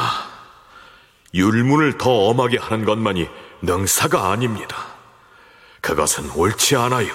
율문을 1.33 1.97
더 1.97 2.09
엄하게 2.09 2.57
하는 2.57 2.85
것만이 2.85 3.27
능사가 3.61 4.31
아닙니다. 4.31 4.94
그것은 5.85 6.31
옳지 6.31 6.75
않아요. 6.77 7.09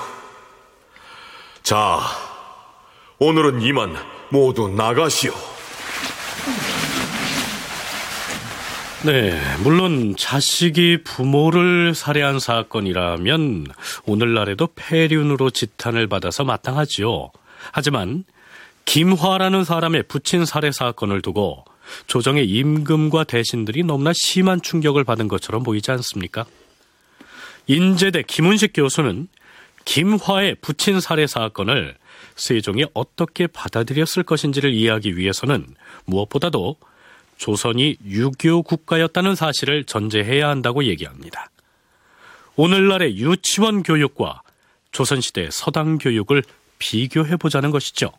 자, 1.64 1.98
오늘은 3.18 3.62
이만 3.62 3.96
모두 4.30 4.68
나가시오. 4.68 5.33
네, 9.04 9.40
물론 9.64 10.14
자식이 10.16 11.02
부모를 11.02 11.96
살해한 11.96 12.38
사건이라면 12.38 13.66
오늘날에도 14.06 14.68
폐륜으로 14.76 15.50
지탄을 15.50 16.06
받아서 16.06 16.44
마땅하지요. 16.44 17.33
하지만 17.72 18.22
김화라는 18.85 19.64
사람의 19.64 20.04
부친 20.04 20.44
살해 20.44 20.70
사건을 20.70 21.22
두고 21.22 21.64
조정의 22.06 22.48
임금과 22.48 23.24
대신들이 23.24 23.83
너무나 23.83 24.12
심한 24.14 24.62
충격을 24.62 25.02
받은 25.02 25.26
것처럼 25.26 25.64
보이지 25.64 25.90
않습니까? 25.90 26.46
인제대 27.66 28.23
김은식 28.23 28.73
교수는 28.75 29.29
김화의 29.85 30.57
부친 30.61 31.01
살해 31.01 31.27
사건을 31.27 31.96
세종이 32.37 32.85
어떻게 32.94 33.46
받아들였을 33.46 34.23
것인지를 34.23 34.73
이해하기 34.73 35.16
위해서는 35.16 35.66
무엇보다도 36.05 36.77
조선이 37.37 37.96
유교 38.07 38.62
국가였다는 38.62 39.35
사실을 39.35 39.85
전제해야 39.85 40.49
한다고 40.49 40.85
얘기합니다. 40.85 41.51
오늘날의 42.57 43.16
유치원 43.16 43.83
교육과 43.83 44.42
조선시대 44.92 45.49
서당 45.51 45.99
교육을 45.99 46.42
비교해 46.79 47.37
보자는 47.37 47.70
것이죠. 47.70 48.11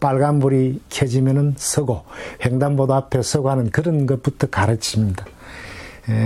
빨간불이 0.00 0.80
켜지면은 0.90 1.54
서고 1.56 2.04
횡단보도 2.44 2.94
앞에 2.94 3.22
서고 3.22 3.50
하는 3.50 3.70
그런 3.70 4.06
것부터 4.06 4.48
가르칩니다. 4.48 5.26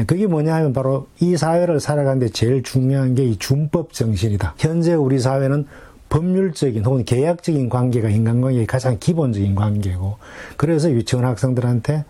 그게 0.06 0.26
뭐냐 0.26 0.54
하면 0.54 0.72
바로 0.72 1.08
이 1.18 1.36
사회를 1.36 1.80
살아가는데 1.80 2.28
제일 2.28 2.62
중요한 2.62 3.14
게 3.14 3.24
이 3.24 3.36
준법 3.36 3.92
정신이다. 3.92 4.54
현재 4.58 4.94
우리 4.94 5.18
사회는 5.18 5.66
법률적인 6.08 6.84
혹은 6.84 7.04
계약적인 7.04 7.68
관계가 7.68 8.10
인간관계의 8.10 8.66
가장 8.66 8.98
기본적인 9.00 9.54
관계고 9.54 10.18
그래서 10.56 10.90
유치원 10.90 11.24
학생들한테 11.24 12.04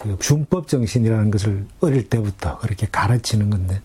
그 0.00 0.16
준법 0.18 0.68
정신이라는 0.68 1.30
것을 1.30 1.64
어릴 1.80 2.08
때부터 2.08 2.58
그렇게 2.58 2.86
가르치는 2.90 3.50
건데 3.50 3.80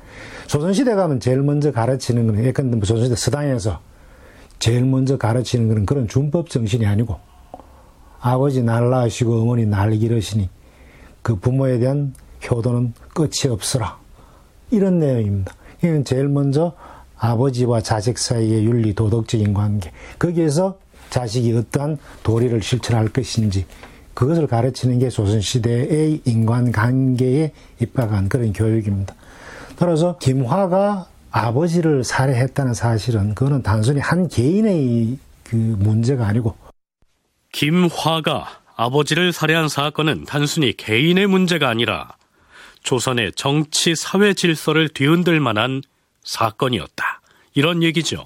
조선시대 0.48 0.96
가면 0.96 1.20
제일 1.20 1.42
먼저 1.42 1.72
가르치는 1.72 2.28
거는 2.28 2.44
예컨대 2.46 2.76
뭐 2.76 2.86
조선시대 2.86 3.16
서당에서 3.16 3.80
제일 4.60 4.86
먼저 4.86 5.18
가르치는 5.18 5.68
거는 5.68 5.86
그런 5.86 6.08
준법 6.08 6.50
정신이 6.50 6.86
아니고 6.86 7.18
아버지 8.20 8.62
날 8.62 8.90
낳으시고 8.90 9.42
어머니 9.42 9.66
날 9.66 9.92
기르시니 9.92 10.50
그 11.22 11.36
부모에 11.36 11.80
대한 11.80 12.14
효도는 12.50 12.94
끝이 13.14 13.50
없으라 13.52 13.98
이런 14.72 15.00
내용입니다. 15.00 15.54
이건 15.80 16.04
제일 16.04 16.28
먼저 16.28 16.74
아버지와 17.18 17.82
자식 17.82 18.18
사이의 18.18 18.66
윤리 18.66 18.94
도덕적인 18.94 19.54
관계 19.54 19.92
거기에서 20.20 20.78
자식이 21.10 21.54
어떠한 21.54 21.98
도리를 22.24 22.62
실천할 22.62 23.10
것인지 23.10 23.66
그것을 24.14 24.48
가르치는 24.48 25.00
게 25.00 25.10
조선시대의 25.10 26.22
인간관계에 26.26 27.52
입각한 27.82 28.30
그런 28.30 28.54
교육입니다. 28.54 29.14
따라서 29.78 30.18
김화가 30.18 31.08
아버지를 31.32 32.04
살해했다는 32.04 32.74
사실은 32.74 33.36
그거는 33.36 33.62
단순히 33.62 34.00
한 34.00 34.30
개인의 34.30 35.18
그 35.44 35.56
문제가 35.56 36.28
아니고 36.28 36.56
김화가 37.52 38.48
아버지를 38.78 39.34
살해한 39.34 39.68
사건은 39.70 40.26
단순히 40.26 40.76
개인의 40.76 41.28
문제가 41.28 41.70
아니라 41.70 42.16
조선의 42.86 43.34
정치 43.36 43.96
사회 43.96 44.34
질서를 44.34 44.90
뒤흔들 44.90 45.40
만한 45.40 45.82
사건이었다. 46.24 47.22
이런 47.56 47.84
얘기죠. 47.84 48.26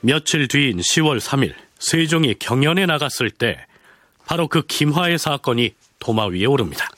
며칠 0.00 0.46
뒤인 0.46 0.78
10월 0.78 1.18
3일 1.18 1.52
세종이 1.80 2.36
경연에 2.38 2.86
나갔을 2.86 3.30
때 3.30 3.66
바로 4.26 4.46
그 4.46 4.62
김화의 4.64 5.18
사건이 5.18 5.74
도마 5.98 6.26
위에 6.26 6.44
오릅니다. 6.44 6.88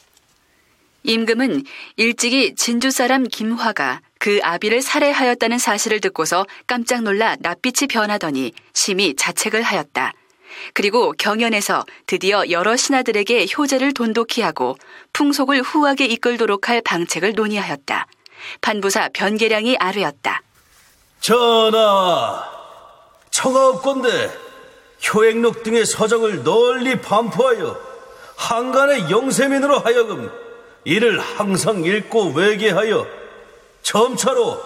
임금은 1.05 1.65
일찍이 1.97 2.55
진주 2.55 2.91
사람 2.91 3.25
김화가 3.25 4.03
그 4.19 4.41
아비를 4.43 4.83
살해하였다는 4.83 5.59
사실을 5.59 6.01
듣고서 6.01 6.47
깜짝 6.67 7.03
놀라 7.03 7.37
낯빛이 7.41 7.89
변하더니 7.89 8.53
심히 8.73 9.15
자책을 9.15 9.63
하였다. 9.63 10.13
그리고 10.75 11.13
경연에서 11.13 11.85
드디어 12.07 12.51
여러 12.51 12.77
신하들에게 12.77 13.47
효제를 13.57 13.95
돈독히 13.95 14.43
하고 14.43 14.77
풍속을 15.13 15.63
후하게 15.63 16.07
이끌도록 16.07 16.69
할 16.69 16.83
방책을 16.83 17.35
논의하였다. 17.35 18.07
판부사 18.61 19.09
변계량이 19.13 19.77
아뢰었다. 19.79 20.43
전하, 21.21 22.45
청하옵건대 23.31 24.31
효행록 25.07 25.63
등의 25.63 25.87
서적을 25.87 26.43
널리 26.45 27.01
반포하여 27.01 27.79
한간의 28.37 29.11
영세민으로 29.11 29.79
하여금 29.81 30.31
이를 30.85 31.21
항상 31.21 31.85
읽고 31.85 32.33
외계하여 32.33 33.07
점차로 33.83 34.61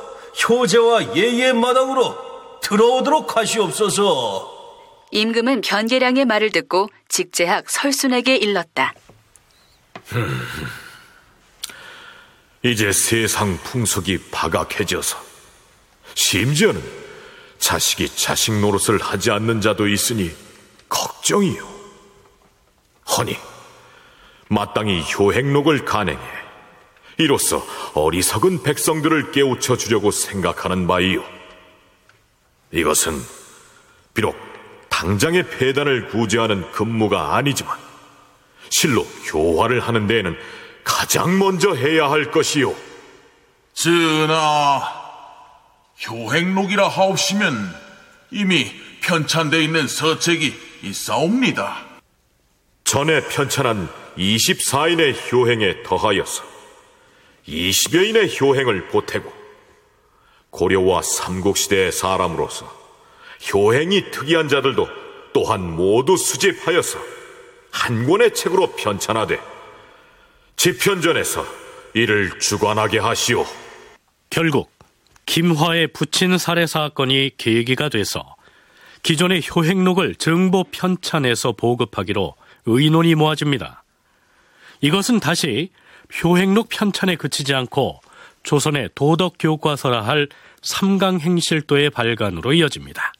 효제와 0.48 1.16
예의 1.16 1.52
마당으로 1.52 2.60
들어오도록 2.62 3.36
하시옵소서. 3.36 4.50
임금은 5.10 5.60
변계량의 5.60 6.24
말을 6.24 6.50
듣고 6.50 6.88
직제학 7.08 7.68
설순에게 7.68 8.36
일렀다. 8.36 8.94
이제 12.62 12.92
세상 12.92 13.58
풍속이 13.58 14.30
바각해져서 14.30 15.18
심지어는 16.14 16.82
자식이 17.58 18.08
자식 18.16 18.58
노릇을 18.58 18.98
하지 19.00 19.30
않는 19.30 19.60
자도 19.60 19.88
있으니 19.88 20.30
걱정이요. 20.88 21.72
허니 23.16 23.36
마땅히 24.48 25.02
효행록을 25.12 25.84
간행해 25.84 26.41
이로써 27.18 27.64
어리석은 27.94 28.62
백성들을 28.62 29.32
깨우쳐 29.32 29.76
주려고 29.76 30.10
생각하는 30.10 30.86
바이요. 30.86 31.22
이것은 32.72 33.20
비록 34.14 34.36
당장의 34.88 35.48
폐단을 35.50 36.08
구제하는 36.08 36.70
근무가 36.72 37.36
아니지만 37.36 37.76
실로 38.70 39.04
교화를 39.26 39.80
하는 39.80 40.06
데에는 40.06 40.36
가장 40.84 41.38
먼저 41.38 41.74
해야 41.74 42.10
할 42.10 42.30
것이요. 42.30 42.74
전하, 43.74 44.82
효행록이라 46.06 46.88
하옵시면 46.88 47.74
이미 48.30 48.70
편찬돼 49.02 49.62
있는 49.62 49.86
서책이 49.86 50.54
있사옵니다. 50.82 51.84
전에 52.84 53.26
편찬한 53.28 53.88
24인의 54.16 55.32
효행에 55.32 55.82
더하여서 55.84 56.51
20여인의 57.48 58.40
효행을 58.40 58.88
보태고 58.88 59.32
고려와 60.50 61.02
삼국시대의 61.02 61.92
사람으로서 61.92 62.70
효행이 63.52 64.10
특이한 64.10 64.48
자들도 64.48 64.88
또한 65.32 65.74
모두 65.74 66.16
수집하여서 66.16 66.98
한 67.70 68.06
권의 68.06 68.34
책으로 68.34 68.72
편찬하되 68.76 69.40
집현전에서 70.56 71.44
이를 71.94 72.38
주관하게 72.38 72.98
하시오. 72.98 73.44
결국 74.30 74.70
김화의 75.26 75.88
부친 75.88 76.38
살해 76.38 76.66
사건이 76.66 77.32
계기가 77.36 77.88
돼서 77.88 78.36
기존의 79.02 79.42
효행록을 79.48 80.14
정보 80.16 80.64
편찬해서 80.64 81.52
보급하기로 81.52 82.34
의논이 82.66 83.14
모아집니다. 83.14 83.82
이것은 84.80 85.20
다시 85.20 85.70
효행록 86.22 86.68
편찬에 86.68 87.16
그치지 87.16 87.54
않고 87.54 88.00
조선의 88.42 88.90
도덕 88.94 89.34
교과서라 89.38 90.04
할 90.04 90.28
삼강행실도의 90.62 91.90
발간으로 91.90 92.52
이어집니다. 92.52 93.12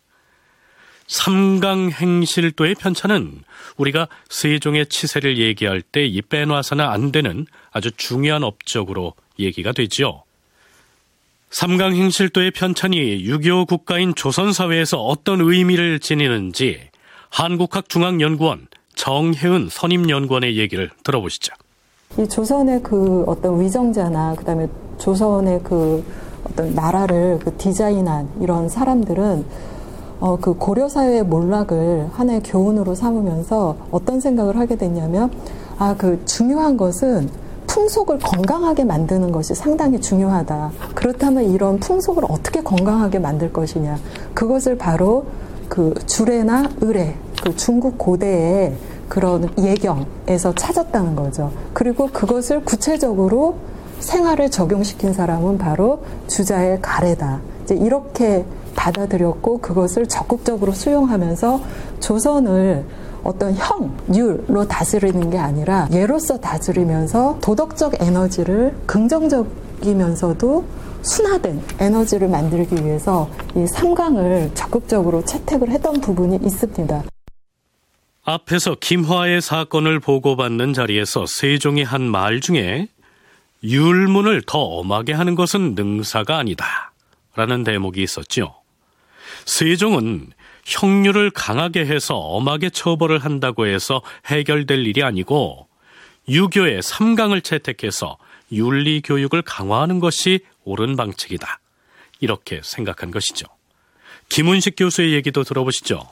삼강행실도의 1.07 2.75
편찬은 2.77 3.45
우리가 3.77 4.09
세종의 4.29 4.87
치세를 4.87 5.39
얘기할 5.39 5.83
때 5.83 6.07
이 6.07 6.23
빼놔서는 6.23 6.85
안 6.85 7.13
되는 7.13 7.47
아주 7.71 7.91
중요한 7.93 8.45
업적으로 8.45 9.15
얘기가 9.39 9.73
되지요. 9.73 10.23
삼강행실도의 11.51 12.53
편찬이 12.53 13.25
유교 13.25 13.67
국가인 13.67 14.15
조선 14.15 14.53
사회에서 14.53 15.03
어떤 15.03 15.41
의미를 15.41 15.99
지니는지 15.99 16.89
한국학중앙연구원 17.31 18.69
정혜은 18.95 19.69
선임연구원의 19.71 20.57
얘기를 20.57 20.91
들어보시죠. 21.05 21.53
이 22.19 22.29
조선의 22.29 22.83
그 22.83 23.25
어떤 23.27 23.61
위정자나 23.61 24.35
그다음에 24.37 24.69
조선의 24.99 25.61
그 25.65 26.05
어떤 26.51 26.75
나라를 26.75 27.39
그 27.43 27.53
디자인한 27.57 28.29
이런 28.41 28.69
사람들은 28.69 29.45
어, 30.21 30.39
그 30.41 30.55
고려 30.55 30.89
사회의 30.89 31.25
몰락을 31.25 32.09
하나의 32.13 32.43
교훈으로 32.45 32.95
삼으면서 32.95 33.77
어떤 33.91 34.21
생각을 34.21 34.59
하게 34.59 34.77
됐냐면 34.77 35.31
아 35.79 35.95
그 35.99 36.25
중요한 36.27 36.77
것은 36.77 37.29
풍속을 37.67 38.19
건강하게 38.19 38.85
만드는 38.85 39.33
것이 39.33 39.55
상당히 39.55 40.01
중요하다. 40.01 40.71
그렇다면 40.95 41.45
이런 41.45 41.79
풍속을 41.81 42.25
어떻게 42.29 42.63
건강하게 42.63 43.19
만들 43.19 43.53
것이냐. 43.53 43.97
그것을 44.35 44.77
바로 44.77 45.25
그 45.69 45.95
주례나 46.07 46.69
의례, 46.83 47.17
그 47.43 47.57
중국 47.57 47.97
고대의 47.97 48.75
그런 49.13 49.51
예경에서 49.59 50.55
찾았다는 50.55 51.15
거죠. 51.15 51.53
그리고 51.75 52.07
그것을 52.07 52.65
구체적으로 52.65 53.57
생활에 54.01 54.49
적용시킨 54.49 55.13
사람은 55.13 55.59
바로 55.59 56.03
주자의 56.29 56.79
가래다. 56.81 57.41
이제 57.63 57.75
이렇게 57.75 58.47
받아들였고 58.75 59.59
그것을 59.59 60.09
적극적으로 60.09 60.73
수용하면서 60.73 61.61
조선을 62.01 62.87
어떤 63.23 63.53
형, 63.53 63.95
율로 64.15 64.67
다스리는 64.67 65.29
게 65.29 65.37
아니라 65.37 65.89
예로서 65.93 66.39
다스리면서 66.39 67.37
도덕적 67.43 68.01
에너지를 68.01 68.75
긍정적이면서도 68.87 70.65
순화된 71.03 71.61
에너지를 71.81 72.29
만들기 72.29 72.83
위해서 72.83 73.29
이 73.55 73.67
삼강을 73.67 74.53
적극적으로 74.55 75.23
채택을 75.23 75.69
했던 75.69 76.01
부분이 76.01 76.37
있습니다. 76.37 77.12
앞에서 78.25 78.77
김화의 78.77 79.41
사건을 79.41 79.99
보고받는 79.99 80.75
자리에서 80.75 81.27
세종이 81.27 81.83
한 81.83 82.03
말 82.03 82.41
중에 82.41 82.87
율문을 83.65 84.43
더 84.47 84.59
엄하게 84.59 85.13
하는 85.13 85.35
것은 85.35 85.75
능사가 85.75 86.37
아니다. 86.39 86.93
라는 87.35 87.65
대목이 87.65 88.03
있었죠. 88.03 88.55
세종은 89.45 90.33
형률을 90.65 91.31
강하게 91.31 91.81
해서 91.87 92.17
엄하게 92.17 92.71
처벌을 92.71 93.19
한다고 93.19 93.67
해서 93.67 94.03
해결될 94.27 94.87
일이 94.87 95.03
아니고 95.03 95.67
유교의 96.29 96.83
삼강을 96.83 97.41
채택해서 97.41 98.19
윤리 98.53 99.01
교육을 99.01 99.43
강화하는 99.43 99.99
것이 99.99 100.41
옳은 100.65 100.95
방책이다. 100.95 101.59
이렇게 102.21 102.61
생각한 102.63 103.11
것이죠. 103.11 103.47
김은식 104.29 104.75
교수의 104.77 105.13
얘기도 105.15 105.43
들어보시죠. 105.43 106.07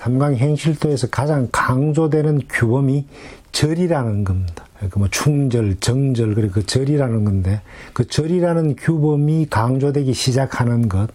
삼강 0.00 0.36
행실도에서 0.36 1.08
가장 1.08 1.48
강조되는 1.52 2.40
규범이 2.48 3.04
절이라는 3.52 4.24
겁니다. 4.24 4.64
그뭐 4.88 5.08
충절, 5.10 5.76
정절 5.78 6.34
그리고 6.34 6.54
그 6.54 6.66
절이라는 6.66 7.22
건데 7.26 7.60
그 7.92 8.06
절이라는 8.06 8.76
규범이 8.76 9.48
강조되기 9.50 10.14
시작하는 10.14 10.88
것, 10.88 11.10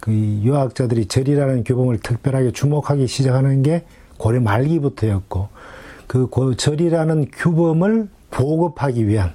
그 0.00 0.12
유학자들이 0.12 1.06
절이라는 1.06 1.64
규범을 1.64 2.00
특별하게 2.00 2.52
주목하기 2.52 3.06
시작하는 3.06 3.62
게 3.62 3.84
고려 4.18 4.38
말기부터였고 4.40 5.48
그 6.06 6.28
절이라는 6.58 7.28
규범을 7.32 8.08
보급하기 8.30 9.08
위한 9.08 9.32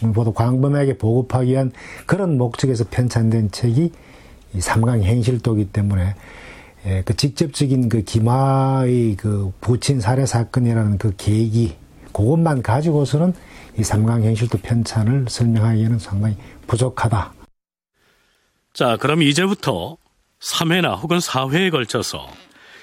모두 0.00 0.32
광범위하게 0.32 0.98
보급하기 0.98 1.52
위한 1.52 1.70
그런 2.04 2.36
목적에서 2.36 2.86
편찬된 2.90 3.52
책이 3.52 3.92
이 4.54 4.60
삼강 4.60 5.04
행실도기 5.04 5.66
때문에 5.66 6.16
예, 6.86 7.02
그 7.04 7.14
직접적인 7.14 7.88
그 7.88 8.02
기마의 8.02 9.16
그 9.16 9.52
부친 9.60 10.00
살해 10.00 10.24
사건이라는 10.24 10.98
그 10.98 11.14
계기 11.16 11.74
그것만 12.12 12.62
가지고서는 12.62 13.34
이 13.78 13.84
삼강 13.84 14.22
행실도 14.22 14.58
편찬을 14.58 15.26
설명하기에는 15.28 15.98
상당히 15.98 16.36
부족하다. 16.66 17.34
자, 18.72 18.96
그럼 18.96 19.22
이제부터 19.22 19.96
3회나 20.40 20.98
혹은 21.00 21.18
4회에 21.18 21.70
걸쳐서 21.70 22.28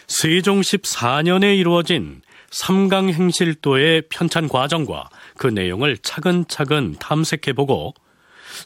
세종 0.07 0.62
14년에 0.62 1.57
이루어진 1.57 2.21
삼강행실도의 2.51 4.03
편찬 4.10 4.47
과정과 4.47 5.10
그 5.38 5.47
내용을 5.47 5.97
차근차근 5.97 6.95
탐색해보고 6.99 7.93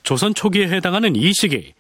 조선 0.03 0.33
초기에 0.33 0.69
해당하는 0.69 1.15
이 1.15 1.31
시기 1.33 1.73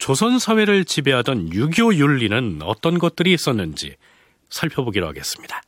조선 0.00 0.38
사회를 0.38 0.86
지배하던 0.86 1.52
유교 1.52 1.94
윤리는 1.94 2.60
어떤 2.62 2.98
것들이 2.98 3.34
있었는지 3.34 3.96
살펴보기로 4.48 5.06
하겠습니다. 5.06 5.60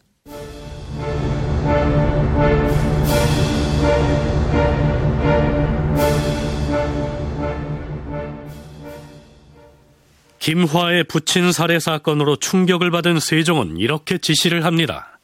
김화의 10.39 11.05
부친 11.05 11.53
살해 11.53 11.79
사건으로 11.79 12.37
충격을 12.37 12.91
받은 12.91 13.21
세종은 13.21 13.77
이렇게 13.77 14.17
지시를 14.17 14.65
합니다. 14.65 15.19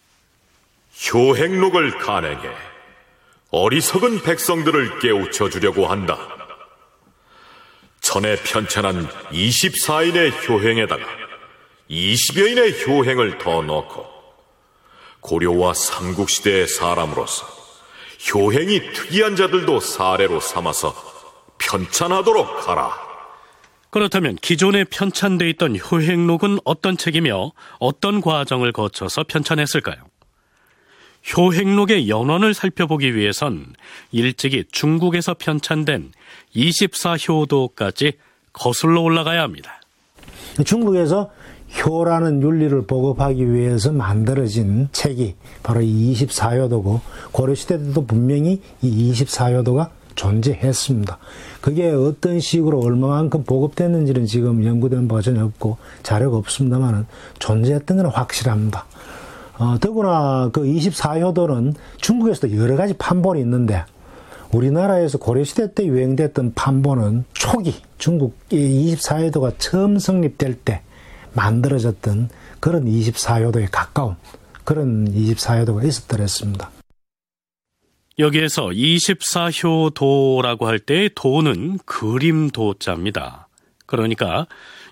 효행록을 1.11 1.99
간행해 1.99 2.47
어리석은 3.51 4.23
백성들을 4.23 5.01
깨우쳐 5.01 5.49
주려고 5.49 5.87
한다. 5.87 6.38
전에 8.00 8.37
편찬한 8.37 9.08
24인의 9.08 10.48
효행에다가 10.48 11.04
20여인의 11.90 12.87
효행을 12.87 13.38
더 13.38 13.62
넣고 13.62 14.06
고려와 15.20 15.74
삼국시대의 15.74 16.68
사람으로서 16.68 17.46
효행이 18.32 18.92
특이한 18.92 19.37
자들도 19.37 19.80
사례로 19.80 20.40
삼아서 20.40 20.94
편찬하도록 21.58 22.68
하라. 22.68 23.08
그렇다면 23.90 24.37
기존에 24.37 24.84
편찬돼 24.84 25.48
있던 25.50 25.78
효행록은 25.78 26.58
어떤 26.64 26.96
책이며 26.96 27.52
어떤 27.78 28.20
과정을 28.20 28.72
거쳐서 28.72 29.24
편찬했을까요? 29.24 30.08
효행록의 31.36 32.08
연원을 32.08 32.54
살펴보기 32.54 33.14
위해선 33.14 33.66
일찍이 34.12 34.64
중국에서 34.70 35.34
편찬된 35.34 36.12
24효도까지 36.54 38.14
거슬러 38.52 39.02
올라가야 39.02 39.42
합니다. 39.42 39.80
중국에서 40.64 41.30
효라는 41.84 42.42
윤리를 42.42 42.86
보급하기 42.86 43.52
위해서 43.52 43.92
만들어진 43.92 44.88
책이 44.92 45.34
바로 45.62 45.82
이 45.82 46.14
24효도고 46.14 47.00
고려시대 47.32 47.78
때도 47.78 48.06
분명히 48.06 48.62
이 48.80 49.12
24효도가 49.12 49.90
존재했습니다. 50.14 51.18
그게 51.60 51.90
어떤 51.90 52.40
식으로 52.40 52.80
얼마만큼 52.80 53.44
보급됐는지는 53.44 54.26
지금 54.26 54.64
연구된 54.64 55.08
전혀 55.22 55.44
없고 55.44 55.76
자료가 56.02 56.38
없습니다만 56.38 57.06
존재했던 57.38 57.98
건 57.98 58.06
확실합니다. 58.06 58.86
어, 59.59 59.77
더구나 59.81 60.51
그 60.53 60.62
24효도는 60.62 61.75
중국에서도 62.01 62.57
여러 62.57 62.77
가지 62.77 62.94
판본이 62.94 63.40
있는데 63.40 63.85
우리나라에서 64.53 65.18
고려시대 65.18 65.75
때 65.75 65.85
유행됐던 65.85 66.55
판본은 66.55 67.25
초기 67.35 67.75
중국의 67.99 68.94
24효도가 68.97 69.55
처음 69.59 69.99
성립될 69.99 70.55
때 70.61 70.83
만들어졌던 71.35 72.31
그런 72.61 72.85
24효도에 72.87 73.68
가까운 73.71 74.16
그런 74.64 75.12
24효도가 75.12 75.85
있었더랬습니다. 75.87 76.71
여기에서 78.18 78.66
24효도라고 78.66 80.64
할 80.64 80.79
때의 80.81 81.11
도는 81.14 81.79
그림 81.85 82.51
도자입니다. 82.51 83.49
그러니까 83.87 84.47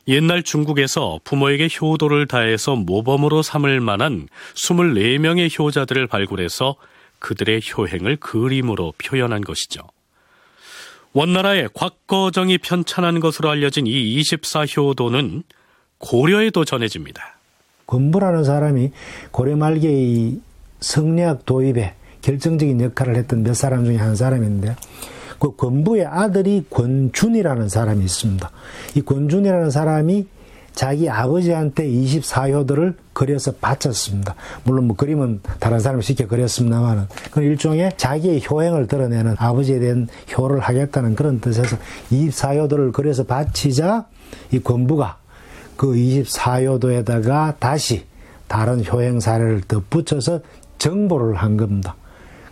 옛날 0.09 0.43
중국에서 0.43 1.19
부모에게 1.25 1.69
효도를 1.81 2.27
다해서 2.27 2.77
모범으로 2.77 3.43
삼을 3.43 3.81
만한 3.81 4.29
24명의 4.55 5.59
효자들을 5.59 6.07
발굴해서 6.07 6.77
그들의 7.19 7.63
효행을 7.77 8.17
그림으로 8.17 8.93
표현한 8.99 9.43
것이죠. 9.43 9.81
원나라의 11.13 11.71
곽거정이 11.73 12.59
편찬한 12.59 13.21
것으로 13.21 13.51
알려진 13.51 13.87
이 13.87 14.21
24효도는 14.21 15.43
고려에도 15.99 16.65
전해집니다. 16.65 17.39
권부라는 17.87 18.45
사람이 18.45 18.91
고려 19.31 19.57
말기의 19.57 20.41
성리학 20.81 21.47
도입에 21.47 21.95
결정적인 22.21 22.81
역할을 22.81 23.17
했던 23.17 23.43
몇 23.43 23.55
사람 23.55 23.85
중에 23.85 23.97
한 23.97 24.15
사람인데 24.15 24.77
그 25.39 25.55
권부의 25.57 26.07
아들이 26.07 26.65
권준이라는 26.71 27.69
사람이 27.69 28.05
있습니다. 28.05 28.51
이 28.95 29.03
권준이라는 29.03 29.71
사람이 29.71 30.27
자기 30.77 31.09
아버지한테 31.09 31.89
24효도를 31.89 32.95
그려서 33.15 33.53
바쳤습니다. 33.53 34.35
물론 34.65 34.85
뭐 34.85 34.95
그림은 34.95 35.41
다른 35.59 35.81
사람이 35.81 36.03
시켜 36.03 36.27
그렸습니다만 36.27 37.09
그 37.31 37.41
일종의 37.41 37.93
자기의 37.97 38.43
효행을 38.49 38.87
드러내는 38.87 39.37
아버지에 39.39 39.79
대한 39.79 40.07
효를 40.37 40.61
하겠다는 40.61 41.15
그런 41.15 41.41
뜻에서 41.41 41.79
24효도를 42.13 42.93
그려서 42.93 43.25
바치자 43.25 44.07
이 44.53 44.59
권부가 44.59 45.17
그 45.79 45.95
24효도에다가 45.95 47.59
다시 47.59 48.05
다른 48.47 48.85
효행 48.85 49.19
사례를 49.19 49.63
덧붙여서 49.63 50.41
정보를 50.77 51.37
한 51.37 51.57
겁니다. 51.57 51.97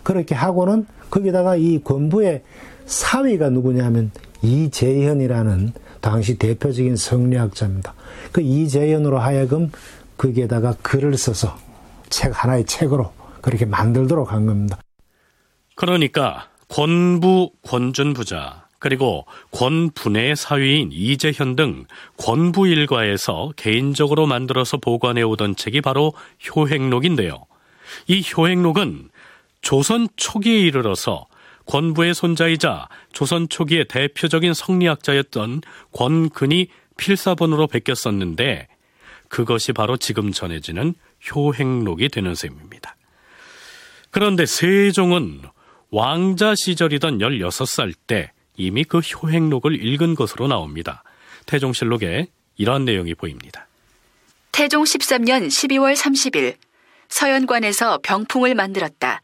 그렇게 0.01 0.33
하고는 0.33 0.87
거기다가 1.11 1.55
이 1.55 1.81
권부의 1.83 2.43
사위가 2.85 3.49
누구냐면 3.49 4.11
이재현이라는 4.41 5.73
당시 6.01 6.37
대표적인 6.37 6.95
성리학자입니다. 6.95 7.93
그 8.31 8.41
이재현으로 8.41 9.19
하여금 9.19 9.71
거기에다가 10.17 10.75
글을 10.81 11.17
써서 11.17 11.57
책 12.09 12.31
하나의 12.31 12.65
책으로 12.65 13.11
그렇게 13.41 13.65
만들도록 13.65 14.31
한 14.31 14.45
겁니다. 14.45 14.77
그러니까 15.75 16.47
권부, 16.67 17.51
권준부자, 17.63 18.65
그리고 18.79 19.25
권분의 19.51 20.35
사위인 20.35 20.89
이재현 20.91 21.55
등 21.55 21.85
권부 22.17 22.67
일가에서 22.67 23.51
개인적으로 23.55 24.27
만들어서 24.27 24.77
보관해 24.77 25.23
오던 25.23 25.55
책이 25.55 25.81
바로 25.81 26.13
효행록인데요. 26.55 27.45
이 28.07 28.23
효행록은 28.35 29.09
조선 29.61 30.07
초기에 30.15 30.59
이르러서 30.59 31.25
권부의 31.65 32.13
손자이자 32.13 32.87
조선 33.11 33.49
초기의 33.49 33.85
대표적인 33.87 34.53
성리학자였던 34.53 35.61
권근이 35.91 36.67
필사본으로 36.97 37.67
베꼈었는데 37.67 38.67
그것이 39.29 39.73
바로 39.73 39.97
지금 39.97 40.31
전해지는 40.31 40.93
효행록이 41.29 42.09
되는 42.09 42.35
셈입니다. 42.35 42.95
그런데 44.11 44.45
세종은 44.45 45.41
왕자 45.89 46.53
시절이던 46.55 47.19
16살 47.19 47.93
때 48.07 48.31
이미 48.57 48.83
그 48.83 48.99
효행록을 48.99 49.83
읽은 49.85 50.15
것으로 50.15 50.47
나옵니다. 50.47 51.03
태종실록에 51.45 52.27
이러한 52.57 52.85
내용이 52.85 53.15
보입니다. 53.15 53.67
태종 54.51 54.83
13년 54.83 55.47
12월 55.47 55.95
30일 55.95 56.55
서연관에서 57.09 57.99
병풍을 58.03 58.55
만들었다. 58.55 59.21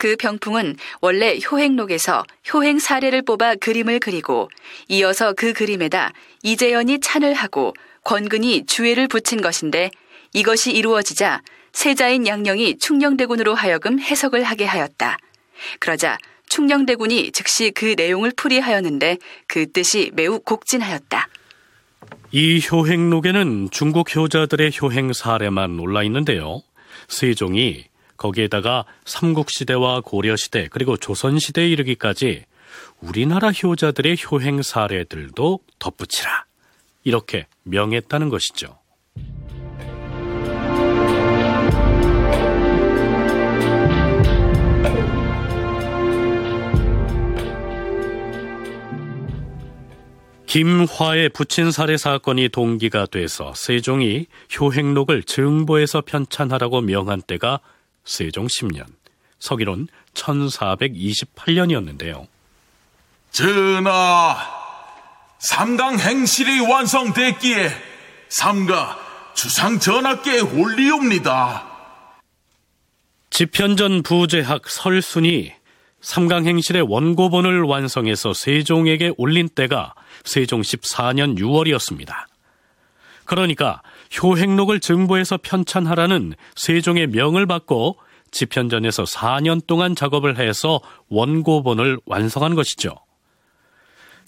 그 0.00 0.16
병풍은 0.16 0.76
원래 1.02 1.38
효행록에서 1.38 2.24
효행 2.52 2.78
사례를 2.78 3.20
뽑아 3.20 3.56
그림을 3.56 4.00
그리고 4.00 4.48
이어서 4.88 5.34
그 5.34 5.52
그림에다 5.52 6.12
이재현이 6.42 7.00
찬을 7.00 7.34
하고 7.34 7.74
권근이 8.04 8.64
주애를 8.64 9.08
붙인 9.08 9.42
것인데 9.42 9.90
이것이 10.32 10.72
이루어지자 10.72 11.42
세자인 11.72 12.26
양령이 12.26 12.78
충녕대군으로 12.78 13.54
하여금 13.54 14.00
해석을 14.00 14.42
하게 14.42 14.64
하였다. 14.64 15.18
그러자 15.80 16.16
충녕대군이 16.48 17.32
즉시 17.32 17.70
그 17.70 17.94
내용을 17.94 18.32
풀이하였는데 18.34 19.18
그 19.46 19.70
뜻이 19.70 20.12
매우 20.14 20.40
곡진하였다. 20.40 21.28
이 22.32 22.62
효행록에는 22.72 23.68
중국 23.70 24.16
효자들의 24.16 24.72
효행 24.80 25.12
사례만 25.12 25.78
올라 25.78 26.02
있는데요. 26.04 26.62
세종이 27.08 27.89
거기에다가 28.20 28.84
삼국시대와 29.06 30.02
고려시대 30.02 30.68
그리고 30.70 30.98
조선시대에 30.98 31.68
이르기까지 31.68 32.44
우리나라 33.00 33.50
효자들의 33.50 34.18
효행 34.30 34.60
사례들도 34.60 35.60
덧붙이라. 35.78 36.44
이렇게 37.02 37.46
명했다는 37.62 38.28
것이죠. 38.28 38.78
김화의 50.46 51.28
부친 51.28 51.70
살해 51.70 51.96
사건이 51.96 52.48
동기가 52.50 53.06
돼서 53.06 53.54
세종이 53.54 54.26
효행록을 54.58 55.22
증보에서 55.22 56.02
편찬하라고 56.02 56.80
명한 56.82 57.22
때가 57.22 57.60
세종 58.10 58.48
10년, 58.48 58.84
서기론 59.38 59.86
1428년이었는데요. 60.14 62.26
전하, 63.30 64.36
삼강 65.38 66.00
행실이 66.00 66.58
완성됐기에 66.58 67.70
삼가 68.28 68.98
주상 69.34 69.78
전하께 69.78 70.40
올리옵니다. 70.40 71.68
지편전 73.30 74.02
부제학 74.02 74.68
설순이 74.68 75.52
삼강 76.00 76.46
행실의 76.46 76.82
원고본을 76.82 77.62
완성해서 77.62 78.32
세종에게 78.34 79.12
올린 79.18 79.48
때가 79.48 79.94
세종 80.24 80.62
14년 80.62 81.38
6월이었습니다. 81.38 82.26
그러니까 83.24 83.82
효행록을 84.16 84.80
증보해서 84.80 85.38
편찬하라는 85.42 86.34
세종의 86.56 87.08
명을 87.08 87.46
받고 87.46 87.96
지편전에서 88.30 89.04
4년 89.04 89.66
동안 89.66 89.94
작업을 89.94 90.38
해서 90.38 90.80
원고본을 91.08 91.98
완성한 92.06 92.54
것이죠. 92.54 92.94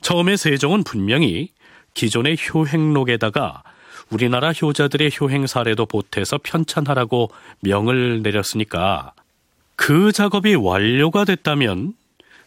처음에 0.01 0.37
세종은 0.37 0.83
분명히 0.83 1.51
기존의 1.95 2.37
효행록에다가 2.37 3.62
우리나라 4.11 4.53
효자들의 4.53 5.12
효행 5.21 5.47
사례도 5.47 5.87
보태서 5.87 6.40
편찬하라고 6.42 7.31
명을 7.61 8.23
내렸으니까 8.23 9.12
그 9.77 10.12
작업이 10.12 10.55
완료가 10.55 11.25
됐다면 11.25 11.95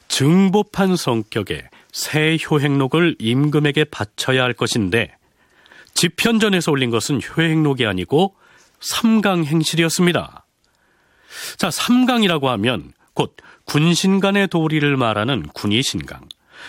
증보판 0.08 0.96
성격의 0.96 1.64
새 1.92 2.38
효행록을 2.38 3.16
임금에게 3.20 3.86
바쳐야 3.86 4.44
할 4.44 4.54
것인데 4.54 5.16
지편전에서 5.96 6.72
올린 6.72 6.92
것은 6.92 7.22
효행록이 7.22 7.86
아니고 7.86 8.36
삼강행실이었습니다. 8.80 10.46
자, 11.58 11.72
삼강이라고 11.72 12.50
하면 12.52 12.94
곧 13.14 13.36
군신 13.66 14.20
간의 14.20 14.48
도리를 14.48 14.96
말하는 14.96 15.44
군의신강, 15.54 16.28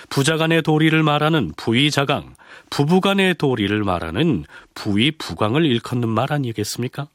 부자 0.08 0.36
간의 0.36 0.62
도리를 0.62 1.02
말하는 1.02 1.52
부의자강, 1.56 2.34
부부 2.70 3.00
간의 3.00 3.34
도리를 3.34 3.84
말하는 3.84 4.44
부의부강을 4.74 5.64
일컫는 5.64 6.08
말 6.08 6.32
아니겠습니까? 6.32 7.08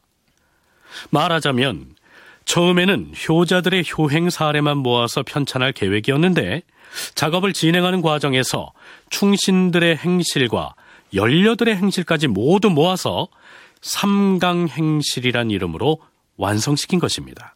말하자면 1.10 1.96
처음에는 2.46 3.14
효자들의 3.28 3.86
효행 3.98 4.30
사례만 4.30 4.78
모아서 4.78 5.24
편찬할 5.24 5.72
계획이었는데 5.72 6.64
작업을 7.16 7.54
진행하는 7.54 8.02
과정에서 8.02 8.74
충신들의 9.10 9.98
행실과 9.98 10.74
연려들의 11.14 11.76
행실까지 11.76 12.28
모두 12.28 12.70
모아서 12.70 13.28
삼강행실이란 13.82 15.52
이름으로 15.52 16.02
완성시킨 16.38 17.00
것입니다. 17.00 17.56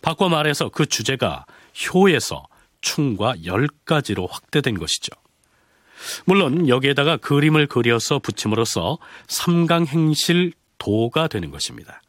바꿔 0.00 0.28
말해서 0.28 0.68
그 0.68 0.86
주제가 0.86 1.46
효에서 1.94 2.46
충과 2.80 3.34
열까지로 3.44 4.26
확대된 4.26 4.78
것이죠. 4.78 5.12
물론 6.24 6.68
여기에다가 6.68 7.16
그림을 7.16 7.66
그려서 7.68 8.18
붙임으로써 8.18 8.98
삼강행실 9.28 10.52
도가 10.78 11.28
되는 11.28 11.50
것입니다. 11.50 12.02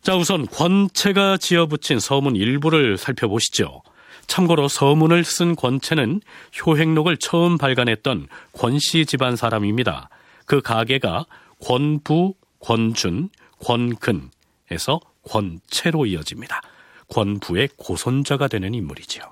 자, 0.00 0.16
우선 0.16 0.46
권채가 0.46 1.38
지어붙인 1.38 2.00
서문 2.00 2.36
일부를 2.36 2.96
살펴보시죠. 2.96 3.82
참고로 4.26 4.68
서문을 4.68 5.24
쓴 5.24 5.54
권채는 5.54 6.20
효행록을 6.64 7.16
처음 7.16 7.58
발간했던 7.58 8.28
권씨 8.52 9.06
집안 9.06 9.36
사람입니다. 9.36 10.08
그 10.46 10.60
가계가 10.60 11.26
권부, 11.64 12.34
권준, 12.60 13.30
권근에서 13.60 15.00
권채로 15.28 16.06
이어집니다. 16.06 16.60
권부의 17.08 17.68
고손자가 17.76 18.48
되는 18.48 18.74
인물이지요. 18.74 19.24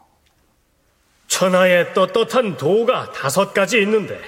천하에 1.27 1.93
떳떳한 1.95 2.57
도가 2.57 3.13
다섯 3.13 3.55
가지 3.55 3.81
있는데 3.81 4.21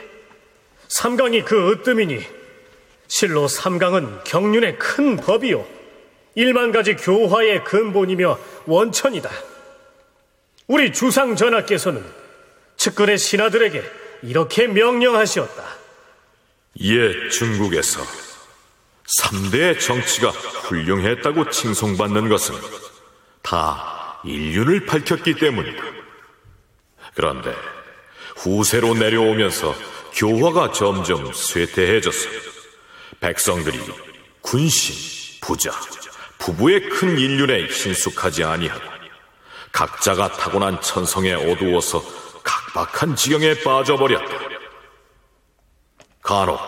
삼강이 0.88 1.42
그 1.42 1.72
으뜸이니 1.72 2.20
실로 3.08 3.46
삼강은 3.46 4.24
경륜의 4.24 4.78
큰 4.78 5.16
법이요 5.16 5.66
일만 6.34 6.72
가지 6.72 6.96
교화의 6.96 7.64
근본이며 7.64 8.38
원천이다. 8.66 9.30
우리 10.66 10.92
주상 10.92 11.36
전하께서는 11.36 12.04
측근의 12.76 13.18
신하들에게 13.18 13.82
이렇게 14.22 14.66
명령하시었다. 14.66 15.64
옛 16.80 17.30
중국에서 17.30 18.00
3대 19.20 19.78
정치가 19.78 20.30
훌륭했다고 20.30 21.50
칭송받는 21.50 22.28
것은 22.28 22.54
다 23.42 24.20
인륜을 24.24 24.86
밝혔기 24.86 25.34
때문이다. 25.34 25.82
그런데 27.14 27.54
후세로 28.36 28.94
내려오면서 28.94 29.74
교화가 30.14 30.72
점점 30.72 31.32
쇠퇴해져서 31.32 32.28
백성들이 33.20 33.78
군신, 34.40 35.40
부자, 35.40 35.70
부부의 36.38 36.88
큰 36.88 37.18
인륜에 37.18 37.68
신숙하지 37.68 38.44
아니하고 38.44 38.93
각자가 39.74 40.28
타고난 40.28 40.80
천성에 40.80 41.32
어두워서 41.32 42.00
각박한 42.44 43.16
지경에 43.16 43.60
빠져버렸다. 43.64 44.32
간혹 46.22 46.60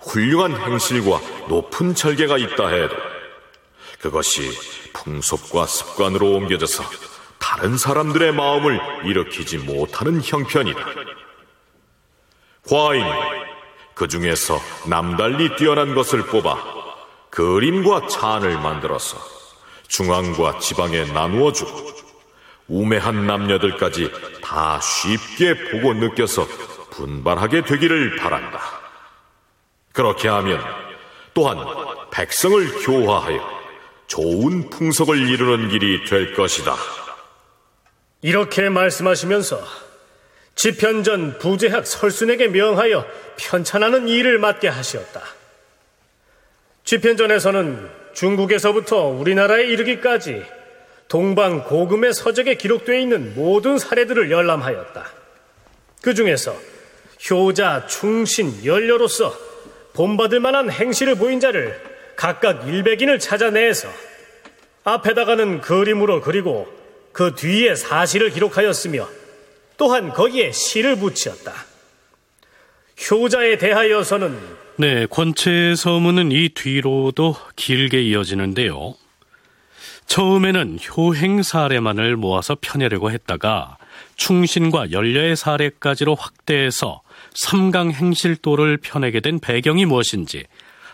훌륭한 0.00 0.56
행실과 0.56 1.20
높은 1.48 1.94
절개가 1.94 2.38
있다 2.38 2.68
해도 2.68 2.96
그것이 4.00 4.50
풍속과 4.94 5.66
습관으로 5.66 6.32
옮겨져서 6.36 6.84
다른 7.38 7.76
사람들의 7.76 8.32
마음을 8.32 8.80
일으키지 9.04 9.58
못하는 9.58 10.22
형편이다. 10.24 10.80
과인이 12.66 13.10
그 13.94 14.08
중에서 14.08 14.58
남달리 14.86 15.54
뛰어난 15.56 15.94
것을 15.94 16.24
뽑아 16.24 16.56
그림과 17.28 18.08
찬을 18.08 18.58
만들어서 18.58 19.18
중앙과 19.88 20.60
지방에 20.60 21.04
나누어 21.12 21.52
주고 21.52 21.97
우매한 22.68 23.26
남녀들까지 23.26 24.12
다 24.42 24.80
쉽게 24.80 25.70
보고 25.70 25.94
느껴서 25.94 26.46
분발하게 26.90 27.62
되기를 27.62 28.16
바란다. 28.16 28.60
그렇게 29.92 30.28
하면 30.28 30.62
또한 31.34 31.58
백성을 32.10 32.84
교화하여 32.84 33.58
좋은 34.06 34.70
풍속을 34.70 35.28
이루는 35.28 35.68
길이 35.68 36.04
될 36.04 36.34
것이다. 36.34 36.74
이렇게 38.22 38.68
말씀하시면서 38.68 39.62
지편전 40.54 41.38
부제학 41.38 41.86
설순에게 41.86 42.48
명하여 42.48 43.06
편찬하는 43.36 44.08
일을 44.08 44.38
맡게 44.38 44.68
하시었다. 44.68 45.22
지편전에서는 46.84 47.90
중국에서부터 48.14 49.04
우리나라에 49.04 49.66
이르기까지 49.66 50.42
동방 51.08 51.64
고금의 51.64 52.12
서적에 52.12 52.56
기록되어 52.56 52.98
있는 52.98 53.34
모든 53.34 53.78
사례들을 53.78 54.30
열람하였다. 54.30 55.10
그 56.02 56.14
중에서 56.14 56.54
효자, 57.30 57.86
충신, 57.86 58.64
연료로서 58.64 59.34
본받을 59.94 60.38
만한 60.40 60.70
행실을 60.70 61.16
보인 61.16 61.40
자를 61.40 61.80
각각 62.14 62.68
일백인을 62.68 63.18
찾아내서 63.18 63.88
앞에다가는 64.84 65.60
그림으로 65.60 66.20
그리고 66.20 66.68
그 67.12 67.34
뒤에 67.34 67.74
사실을 67.74 68.30
기록하였으며 68.30 69.08
또한 69.76 70.12
거기에 70.12 70.52
시를 70.52 70.96
붙였다. 70.96 71.52
효자에 73.10 73.58
대하여서는 73.58 74.38
네, 74.76 75.06
권채 75.06 75.74
서문은 75.76 76.30
이 76.32 76.50
뒤로도 76.50 77.34
길게 77.56 78.02
이어지는데요. 78.02 78.94
처음에는 80.08 80.78
효행 80.96 81.42
사례만을 81.42 82.16
모아서 82.16 82.56
펴내려고 82.60 83.10
했다가 83.10 83.76
충신과 84.16 84.90
연려의 84.90 85.36
사례까지로 85.36 86.14
확대해서 86.14 87.02
삼강 87.34 87.92
행실도를 87.92 88.78
펴내게 88.78 89.20
된 89.20 89.38
배경이 89.38 89.84
무엇인지 89.84 90.44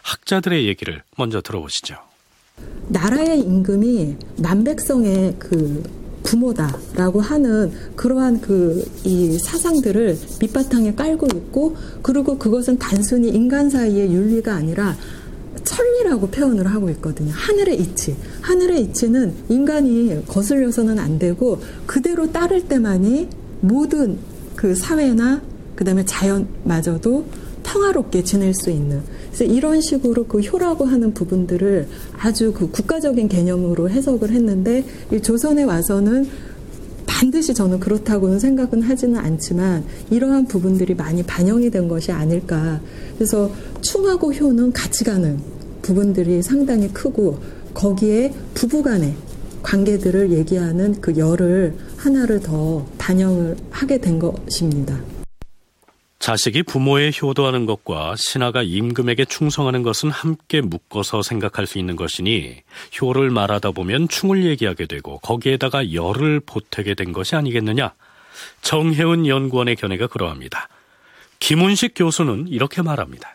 학자들의 0.03 0.67
얘기를 0.67 1.03
먼저 1.17 1.41
들어보시죠. 1.41 1.97
나라의 2.89 3.41
임금이 3.41 4.17
만백성의 4.43 5.37
그 5.39 5.83
부모다라고 6.25 7.21
하는 7.21 7.73
그러한 7.97 8.41
그 8.41 8.85
이 9.05 9.39
사상들을 9.39 10.19
밑바탕에 10.41 10.95
깔고 10.95 11.27
있고 11.27 11.77
그리고 12.03 12.39
그것은 12.39 12.79
단순히 12.79 13.29
인간 13.29 13.69
사이의 13.69 14.13
윤리가 14.13 14.55
아니라 14.55 14.97
천리라고 15.65 16.29
표현을 16.29 16.67
하고 16.67 16.91
있거든요. 16.91 17.33
하늘의 17.33 17.81
이치. 17.81 18.17
하늘의 18.43 18.83
이치는 18.83 19.35
인간이 19.49 20.25
거슬려서는 20.27 20.99
안 20.99 21.19
되고 21.19 21.61
그대로 21.87 22.31
따를 22.31 22.67
때만이 22.69 23.29
모든 23.61 24.19
그 24.57 24.75
사회나 24.75 25.43
그다음에 25.75 26.05
자연마저도 26.05 27.25
평화롭게 27.65 28.23
지낼 28.23 28.55
수 28.55 28.71
있는 28.71 29.01
그래서 29.27 29.45
이런 29.45 29.81
식으로 29.81 30.27
그 30.27 30.41
효라고 30.41 30.85
하는 30.85 31.13
부분들을 31.13 31.89
아주 32.19 32.53
그 32.53 32.71
국가적인 32.71 33.29
개념으로 33.29 33.91
해석을 33.91 34.31
했는데 34.31 34.85
이 35.11 35.21
조선에 35.21 35.65
와서는 35.65 36.29
반드시 37.15 37.55
저는 37.55 37.79
그렇다고는 37.79 38.41
생각은 38.41 38.83
하지는 38.83 39.17
않지만 39.21 39.85
이러한 40.11 40.47
부분들이 40.47 40.95
많이 40.95 41.23
반영이 41.23 41.71
된 41.71 41.87
것이 41.87 42.11
아닐까. 42.11 42.81
그래서 43.15 43.53
충하고 43.83 44.33
효는 44.33 44.73
같이 44.73 45.05
가는 45.05 45.39
부분들이 45.81 46.43
상당히 46.43 46.89
크고 46.89 47.39
거기에 47.73 48.35
부부 48.55 48.83
간의 48.83 49.15
관계들을 49.63 50.33
얘기하는 50.33 51.01
그 51.01 51.17
열을 51.17 51.77
하나를 51.97 52.41
더 52.41 52.85
반영을 52.99 53.57
하게 53.71 53.99
된 53.99 54.19
것입니다. 54.19 54.99
자식이 56.25 56.63
부모에 56.63 57.11
효도하는 57.21 57.67
것과 57.67 58.15
신하가 58.17 58.63
임금에게 58.63 59.27
충성하는 59.27 59.83
것은 59.83 60.09
함께 60.09 60.63
묶어서 60.63 61.21
생각할 61.21 61.67
수 61.67 61.79
있는 61.79 61.97
것이니 61.97 62.63
효를 62.99 63.29
말하다 63.29 63.73
보면 63.73 64.09
충을 64.09 64.47
얘기하게 64.47 64.87
되고 64.87 65.19
거기에다가 65.19 65.93
열을 65.93 66.41
보태게 66.41 66.95
된 66.95 67.13
것이 67.13 67.37
아니겠느냐. 67.37 67.93
정혜은 68.63 69.27
연구원의 69.27 69.77
견해가 69.77 70.07
그러합니다. 70.07 70.71
김훈식 71.41 71.93
교수는 71.95 72.49
이렇게 72.49 72.81
말합니다. 72.81 73.35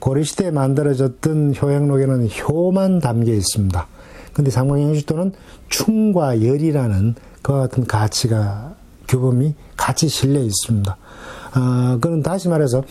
고려시대에 0.00 0.50
만들어졌던 0.50 1.54
효행록에는 1.54 2.28
효만 2.30 2.98
담겨 2.98 3.32
있습니다. 3.32 3.86
근데 4.32 4.50
상광행실도는 4.50 5.34
충과 5.68 6.42
열이라는 6.42 7.14
그와 7.42 7.60
같은 7.60 7.86
가치가 7.86 8.74
규범이 9.06 9.54
같이 9.76 10.08
실려 10.08 10.40
있습니다. 10.40 10.96
어, 11.56 11.98
그는 12.00 12.22
다시 12.22 12.48
말해서 12.48 12.82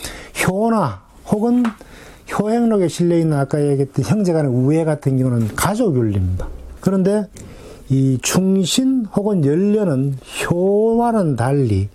효나 0.45 1.01
혹은 1.27 1.63
효행록에 2.31 2.87
실려 2.87 3.17
있는 3.17 3.37
아까 3.37 3.61
얘기했던 3.61 4.05
형제간의 4.05 4.51
우애 4.51 4.83
같은 4.85 5.17
경우는 5.17 5.55
가족 5.55 5.95
윤리입니다. 5.95 6.47
그런데 6.79 7.27
이 7.89 8.17
충신 8.21 9.05
혹은 9.15 9.45
연려는 9.45 10.17
효와는 10.49 11.35
달리 11.35 11.89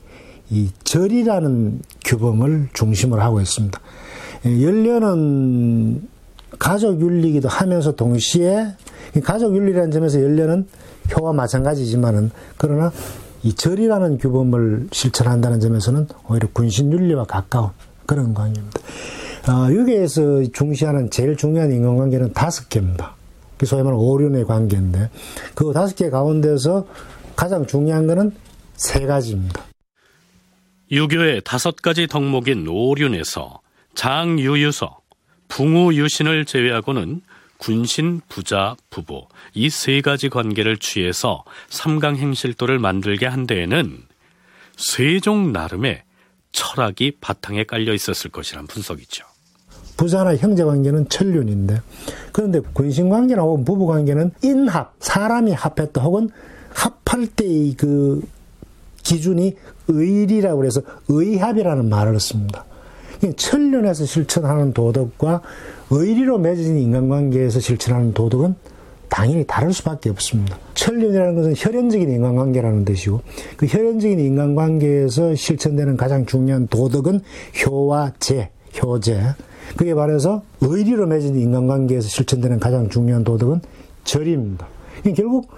이 0.51 0.71
절이라는 0.85 1.81
규범을 2.05 2.69
중심으로 2.73 3.21
하고 3.21 3.41
있습니다. 3.41 3.81
예, 4.47 4.63
연려는 4.63 6.03
가족 6.59 7.01
윤리기도 7.01 7.49
하면서 7.49 7.93
동시에 7.93 8.69
가족 9.25 9.57
윤리라는 9.57 9.91
점에서 9.91 10.23
연려는 10.23 10.67
효와 11.17 11.33
마찬가지지만은 11.33 12.31
그러나 12.57 12.93
이 13.49 13.55
절이라는 13.55 14.19
규범을 14.19 14.89
실천한다는 14.93 15.59
점에서는 15.59 16.07
오히려 16.29 16.49
군신윤리와 16.53 17.25
가까운 17.25 17.71
그런 18.05 18.35
관계입니다. 18.35 18.79
어, 19.49 19.75
여기에서 19.75 20.43
중시하는 20.53 21.09
제일 21.09 21.35
중요한 21.35 21.73
인간관계는 21.73 22.35
다섯 22.35 22.69
개입니다. 22.69 23.17
소위 23.65 23.83
말하는 23.83 24.05
오륜의 24.05 24.45
관계인데 24.45 25.09
그 25.55 25.73
다섯 25.73 25.97
개 25.97 26.11
가운데서 26.11 26.87
가장 27.37 27.67
중요한 27.67 28.07
것은 28.07 28.33
세 28.75 29.07
가지입니다. 29.07 29.65
유교의 30.91 31.41
다섯 31.43 31.77
가지 31.77 32.07
덕목인 32.07 32.69
오륜에서 32.69 33.61
장유유서, 33.95 35.01
붕우유신을 35.49 36.45
제외하고는 36.45 37.23
군신, 37.59 38.21
부자, 38.29 38.77
부부 38.91 39.27
이 39.55 39.69
세 39.69 40.01
가지 40.01 40.29
관계를 40.29 40.79
취해서 40.79 41.45
삼강행실도를 41.69 42.79
만들게 42.79 43.27
한 43.27 43.47
데에는 43.47 43.99
세종 44.77 45.53
나름의 45.53 46.03
철학이 46.53 47.19
바탕에 47.21 47.65
깔려 47.65 47.93
있었을 47.93 48.31
것이란 48.31 48.67
분석이죠. 48.67 49.25
부자나 49.97 50.37
형제 50.37 50.63
관계는 50.63 51.09
천륜인데 51.09 51.83
그런데 52.33 52.61
군신 52.73 53.09
관계나 53.09 53.43
혹은 53.43 53.65
부부 53.65 53.87
관계는 53.87 54.31
인합 54.43 54.95
사람이 55.01 55.53
합했다 55.53 56.01
혹은 56.01 56.31
합할 56.73 57.27
때의 57.27 57.75
그 57.77 58.23
기준이 59.03 59.57
의리라고 59.89 60.65
해서 60.65 60.81
의합이라는 61.09 61.89
말을 61.89 62.21
씁니다. 62.21 62.65
천륜에서 63.37 64.07
실천하는 64.07 64.73
도덕과 64.73 65.43
의리로 65.91 66.39
맺은 66.39 66.79
인간관계에서 66.79 67.61
실천하는 67.61 68.13
도덕은 68.13 68.55
당연히 69.09 69.45
다를 69.47 69.73
수밖에 69.73 70.11
없습니다. 70.11 70.59
천륜이라는 70.75 71.35
것은 71.35 71.55
혈연적인 71.57 72.11
인간관계라는 72.11 72.85
뜻이고 72.85 73.23
그 73.57 73.67
혈연적인 73.67 74.21
인간관계에서 74.21 75.35
실천되는 75.35 75.97
가장 75.97 76.27
중요한 76.27 76.67
도덕은 76.69 77.21
효와 77.65 78.13
재, 78.19 78.51
효제. 78.83 79.21
그게 79.77 79.95
말해서 79.95 80.43
의리로 80.61 81.07
맺은 81.07 81.37
인간관계에서 81.37 82.09
실천되는 82.09 82.59
가장 82.59 82.89
중요한 82.89 83.25
도덕은 83.25 83.61
절입니다. 84.05 84.67
결국 85.17 85.49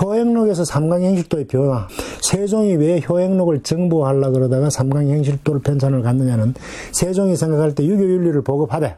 효행록에서 0.00 0.64
삼강행실도의 0.64 1.46
변화, 1.46 1.88
세종이 2.22 2.74
왜 2.74 3.00
효행록을 3.00 3.62
정보하려 3.62 4.30
그러다가 4.30 4.70
삼강행실도를 4.70 5.62
편찬을 5.62 6.02
갔느냐는 6.02 6.54
세종이 6.92 7.36
생각할 7.36 7.74
때 7.74 7.84
유교윤리를 7.84 8.42
보급하되 8.42 8.96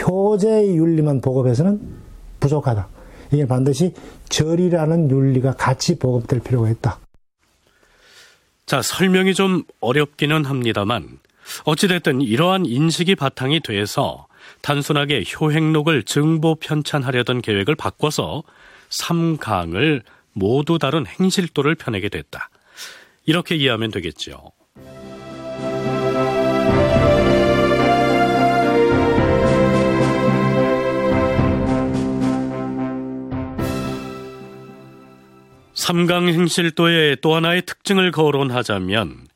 효제의 0.00 0.76
윤리만 0.76 1.20
보급해서는 1.20 1.80
부족하다. 2.40 2.88
이게 3.32 3.46
반드시 3.46 3.92
절이라는 4.28 5.10
윤리가 5.10 5.54
같이 5.54 5.98
보급될 5.98 6.40
필요가 6.40 6.70
있다. 6.70 6.98
자, 8.66 8.82
설명이 8.82 9.34
좀 9.34 9.62
어렵기는 9.80 10.44
합니다만 10.44 11.18
어찌됐든 11.64 12.20
이러한 12.20 12.66
인식이 12.66 13.14
바탕이 13.14 13.60
돼서 13.60 14.26
단순하게 14.62 15.24
효행록을 15.24 16.02
정보 16.02 16.56
편찬하려던 16.56 17.42
계획을 17.42 17.74
바꿔서 17.76 18.42
3강을 18.90 20.02
모두 20.32 20.78
다룬 20.78 21.06
행실도를 21.06 21.76
펴내게 21.76 22.08
됐다. 22.08 22.50
이렇게 23.24 23.56
이해하면 23.56 23.90
되겠죠. 23.90 24.52
삼강행실도의 35.76 37.18
또 37.20 37.34
하나의 37.34 37.62
특징을 37.62 38.10
거론하자면 38.10 39.28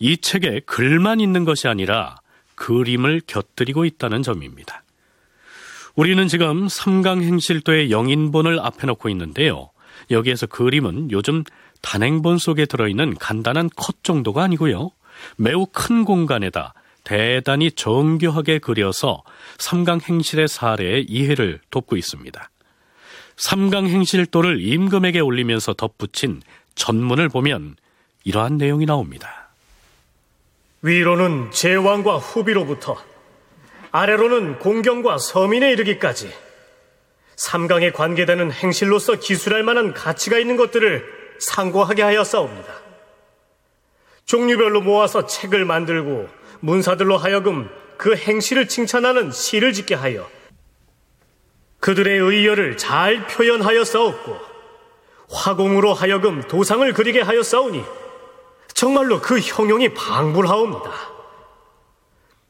이 0.00 0.16
책에 0.16 0.60
글만 0.66 1.20
있는 1.20 1.44
것이 1.44 1.68
아니라 1.68 2.16
그림을 2.56 3.22
곁들이고 3.26 3.84
있다는 3.84 4.22
점입니다. 4.22 4.82
우리는 5.94 6.26
지금 6.26 6.68
삼강행실도의 6.68 7.92
영인본을 7.92 8.58
앞에 8.58 8.88
놓고 8.88 9.08
있는데요. 9.10 9.70
여기에서 10.10 10.46
그림은 10.46 11.12
요즘 11.12 11.44
단행본 11.80 12.38
속에 12.38 12.66
들어있는 12.66 13.14
간단한 13.14 13.70
컷 13.76 14.02
정도가 14.02 14.42
아니고요. 14.42 14.90
매우 15.36 15.66
큰 15.72 16.04
공간에다 16.04 16.74
대단히 17.04 17.70
정교하게 17.70 18.58
그려서 18.58 19.22
삼강행실의 19.58 20.48
사례의 20.48 21.04
이해를 21.04 21.60
돕고 21.70 21.96
있습니다. 21.96 22.50
삼강행실도를 23.36 24.60
임금에게 24.60 25.20
올리면서 25.20 25.74
덧붙인 25.74 26.42
전문을 26.74 27.28
보면 27.28 27.76
이러한 28.24 28.56
내용이 28.56 28.86
나옵니다. 28.86 29.48
위로는 30.82 31.50
제왕과 31.50 32.18
후비로부터 32.18 32.96
아래로는 33.90 34.58
공경과 34.58 35.18
서민에 35.18 35.72
이르기까지 35.72 36.30
삼강에 37.36 37.90
관계되는 37.92 38.52
행실로서 38.52 39.16
기술할 39.16 39.62
만한 39.62 39.92
가치가 39.94 40.38
있는 40.38 40.56
것들을 40.56 41.04
상고하게 41.38 42.02
하였사옵니다. 42.02 42.72
종류별로 44.24 44.80
모아서 44.80 45.26
책을 45.26 45.64
만들고 45.64 46.28
문사들로 46.60 47.16
하여금 47.16 47.68
그 47.96 48.16
행실을 48.16 48.68
칭찬하는 48.68 49.30
시를 49.30 49.72
짓게 49.72 49.94
하여 49.94 50.28
그들의 51.84 52.18
의열을 52.18 52.78
잘 52.78 53.26
표현하여 53.26 53.84
싸웠고 53.84 54.40
화공으로 55.30 55.92
하여금 55.92 56.40
도상을 56.48 56.90
그리게 56.94 57.20
하여 57.20 57.42
싸우니 57.42 57.84
정말로 58.72 59.20
그 59.20 59.38
형용이 59.38 59.92
방불하옵니다. 59.92 60.90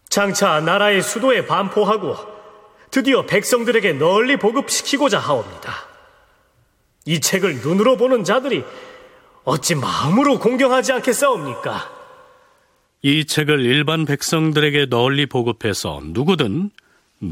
장차 0.09 0.61
나라의 0.61 1.03
수도에 1.03 1.47
반포하고 1.47 2.17
드디어 2.93 3.27
백성들에게 3.27 3.95
널리 3.95 4.37
보급시키고자 4.37 5.19
하옵니다. 5.19 5.73
이 7.05 7.19
책을 7.19 7.57
눈으로 7.57 7.97
보는 7.97 8.23
자들이 8.23 8.63
어찌 9.43 9.75
마음으로 9.75 10.39
공경하지 10.39 10.93
않겠사옵니까? 10.93 11.91
이 13.03 13.25
책을 13.25 13.65
일반 13.65 14.05
백성들에게 14.05 14.87
널리 14.91 15.27
보급해서 15.27 16.03
누구든 16.05 16.71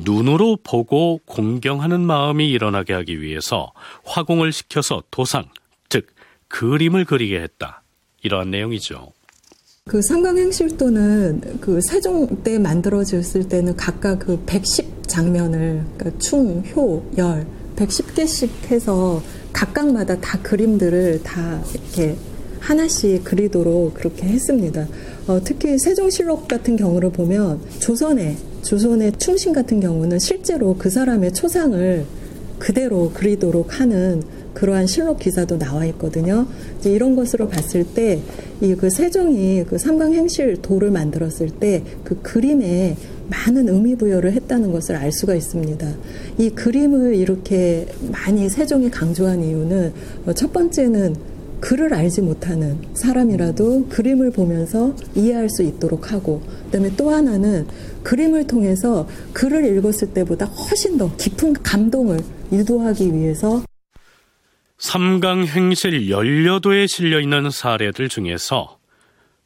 눈으로 0.05 0.59
보고 0.63 1.21
공경하는 1.27 2.01
마음이 2.01 2.51
일어나게 2.51 2.93
하기 2.95 3.21
위해서 3.21 3.73
화공을 4.05 4.53
시켜서 4.53 5.03
도상, 5.11 5.45
즉 5.89 6.07
그림을 6.49 7.05
그리게 7.05 7.41
했다. 7.41 7.83
이러한 8.23 8.51
내용이죠. 8.51 9.13
그 9.85 10.01
삼강행실도는 10.01 11.59
그 11.61 11.81
세종 11.83 12.43
때 12.45 12.59
만들어졌을 12.59 13.49
때는 13.49 13.77
각각 13.77 14.21
그 14.21 14.39
110 14.47 15.09
장면을 15.09 15.85
그러니까 15.97 16.19
충, 16.21 16.63
효, 16.75 17.05
열 17.19 17.47
110개씩 17.77 18.71
해서 18.71 19.21
각각마다 19.53 20.21
다 20.21 20.41
그림들을 20.41 21.23
다 21.25 21.63
이렇게 21.75 22.17
하나씩 22.61 23.25
그리도록 23.25 23.95
그렇게 23.95 24.27
했습니다. 24.29 24.87
어, 25.27 25.41
특히 25.43 25.77
세종실록 25.79 26.47
같은 26.47 26.77
경우를 26.77 27.11
보면 27.11 27.61
조선의 27.81 28.37
조선의 28.63 29.13
충신 29.19 29.53
같은 29.53 29.81
경우는 29.81 30.19
실제로 30.19 30.75
그 30.79 30.89
사람의 30.91 31.33
초상을 31.33 32.05
그대로 32.59 33.11
그리도록 33.13 33.81
하는 33.81 34.23
그러한 34.55 34.87
실록 34.87 35.19
기사도 35.19 35.59
나와 35.59 35.85
있거든요. 35.87 36.47
이제 36.79 36.91
이런 36.93 37.17
것으로 37.17 37.49
봤을 37.49 37.85
때 37.85 38.21
이 38.63 38.77
그 38.77 38.91
세종이 38.91 39.65
그 39.69 39.77
삼강행실 39.77 40.63
도를 40.63 40.93
만들었을 40.93 41.51
때 41.59 41.83
그 42.05 42.21
그림에 42.23 42.97
많은 43.29 43.69
의미 43.69 43.97
부여를 43.97 44.33
했다는 44.35 44.71
것을 44.71 44.95
알 44.95 45.11
수가 45.11 45.35
있습니다. 45.35 45.89
이 46.39 46.51
그림을 46.51 47.17
이렇게 47.17 47.87
많이 48.13 48.49
세종이 48.49 48.91
강조한 48.91 49.43
이유는 49.43 49.93
어, 50.27 50.33
첫 50.35 50.53
번째는 50.53 51.17
글을 51.63 51.95
알지 51.95 52.23
못하는 52.23 52.83
사람이라도 52.95 53.87
그림을 53.89 54.33
보면서 54.33 54.95
이해할 55.15 55.49
수 55.49 55.63
있도록 55.63 56.11
하고 56.13 56.43
그다음에 56.65 56.95
또 56.97 57.11
하나는 57.11 57.69
그림을 58.03 58.49
통해서 58.49 59.09
글을 59.33 59.65
읽었을 59.77 60.13
때보다 60.13 60.47
훨씬 60.47 60.99
더 60.99 61.15
깊은 61.17 61.63
감동을 61.63 62.19
유도하기 62.51 63.15
위해서 63.15 63.63
삼강 64.79 65.47
행실 65.47 66.11
연려도에 66.11 66.89
실려 66.89 67.21
있는 67.21 67.49
사례들 67.51 68.09
중에서 68.09 68.79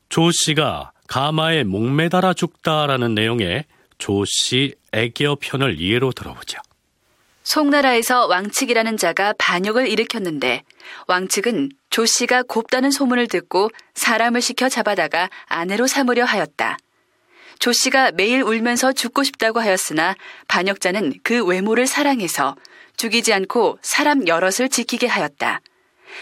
조 0.09 0.31
씨가 0.33 0.93
가마에 1.09 1.65
목매달아 1.65 2.33
죽다라는 2.33 3.15
내용의 3.15 3.67
조씨 3.99 4.75
애교 4.93 5.37
편을 5.37 5.79
예로 5.81 6.13
들어보죠. 6.13 6.59
송나라에서 7.43 8.27
왕측이라는 8.27 8.97
자가 8.97 9.35
반역을 9.39 9.89
일으켰는데 9.89 10.63
왕측은 11.07 11.71
조 11.91 12.07
씨가 12.07 12.43
곱다는 12.43 12.91
소문을 12.91 13.29
듣고 13.29 13.71
사람을 13.95 14.41
시켜 14.41 14.69
잡아다가 14.69 15.31
아내로 15.47 15.87
삼으려 15.87 16.25
하였다. 16.25 16.79
조 17.59 17.73
씨가 17.73 18.13
매일 18.13 18.43
울면서 18.43 18.93
죽고 18.93 19.23
싶다고 19.23 19.61
하였으나 19.61 20.15
반역자는 20.49 21.21
그 21.23 21.45
외모를 21.45 21.87
사랑해서 21.87 22.57
죽이지 22.97 23.33
않고 23.33 23.79
사람 23.83 24.27
여럿을 24.27 24.69
지키게 24.69 25.07
하였다. 25.07 25.61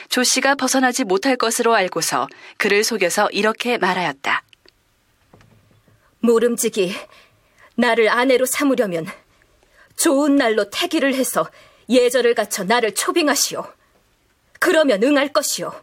조 0.09 0.23
씨가 0.23 0.55
벗어나지 0.55 1.05
못할 1.05 1.37
것으로 1.37 1.75
알고서 1.75 2.29
그를 2.57 2.85
속여서 2.85 3.31
이렇게 3.31 3.79
말하였다. 3.79 4.43
모름지기 6.21 6.95
나를 7.77 8.09
아내로 8.09 8.47
삼으려면 8.47 9.07
좋은 9.97 10.37
날로 10.37 10.71
태기를 10.71 11.15
해서 11.15 11.49
예절을 11.89 12.35
갖춰 12.35 12.65
나를 12.65 12.95
초빙하시오. 12.95 13.65
그러면 14.65 15.03
응할 15.03 15.29
것이오. 15.29 15.75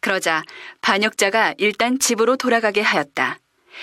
그러자 0.00 0.42
반역자가 0.82 1.54
일단 1.56 1.98
집으로 1.98 2.36
돌아가게 2.36 2.82
하였다. 2.82 3.38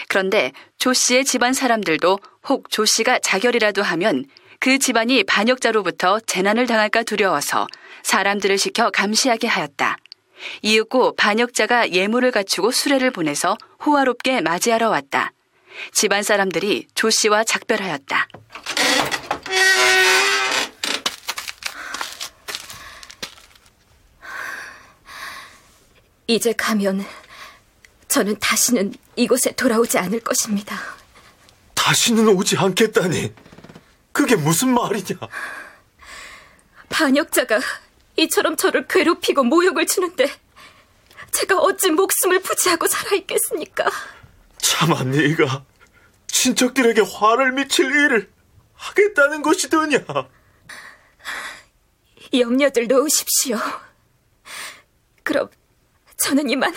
그런데 0.07 0.51
조 0.77 0.93
씨의 0.93 1.25
집안 1.25 1.53
사람들도 1.53 2.19
혹 2.47 2.69
조 2.69 2.86
씨가 2.86 3.17
자결이라도 3.23 3.82
하면 3.82 4.25
그 4.59 4.77
집안이 4.77 5.23
반역자로부터 5.23 6.19
재난을 6.27 6.67
당할까 6.67 7.01
두려워서 7.03 7.65
사람들을 8.03 8.59
시켜 8.59 8.91
감시하게 8.91 9.47
하였다. 9.47 9.97
이윽고 10.61 11.15
반역자가 11.15 11.89
예물을 11.89 12.30
갖추고 12.30 12.69
수레를 12.69 13.09
보내서 13.09 13.57
호화롭게 13.84 14.41
맞이하러 14.41 14.91
왔다. 14.91 15.32
집안 15.91 16.21
사람들이 16.21 16.86
조 16.93 17.09
씨와 17.09 17.45
작별하였다. 17.45 18.27
이제 26.30 26.53
가면 26.53 27.03
저는 28.07 28.38
다시는 28.39 28.93
이곳에 29.15 29.51
돌아오지 29.53 29.97
않을 29.97 30.19
것입니다. 30.19 30.80
다시는 31.73 32.27
오지 32.27 32.55
않겠다니. 32.55 33.34
그게 34.11 34.36
무슨 34.36 34.75
말이냐? 34.75 35.17
반역자가 36.89 37.59
이처럼 38.17 38.57
저를 38.57 38.88
괴롭히고 38.88 39.43
모욕을 39.43 39.88
주는데 39.88 40.32
제가 41.32 41.57
어찌 41.57 41.89
목숨을 41.89 42.41
부지하고 42.43 42.86
살아있겠습니까? 42.86 43.89
차마 44.59 45.03
네가 45.03 45.65
친척들에게 46.27 47.01
화를 47.01 47.53
미칠 47.53 47.88
일을 47.88 48.32
하겠다는 48.75 49.41
것이더냐? 49.41 50.05
염려들 52.34 52.88
놓으십시오. 52.88 53.57
그럼 55.23 55.49
저는 56.22 56.49
이만 56.49 56.74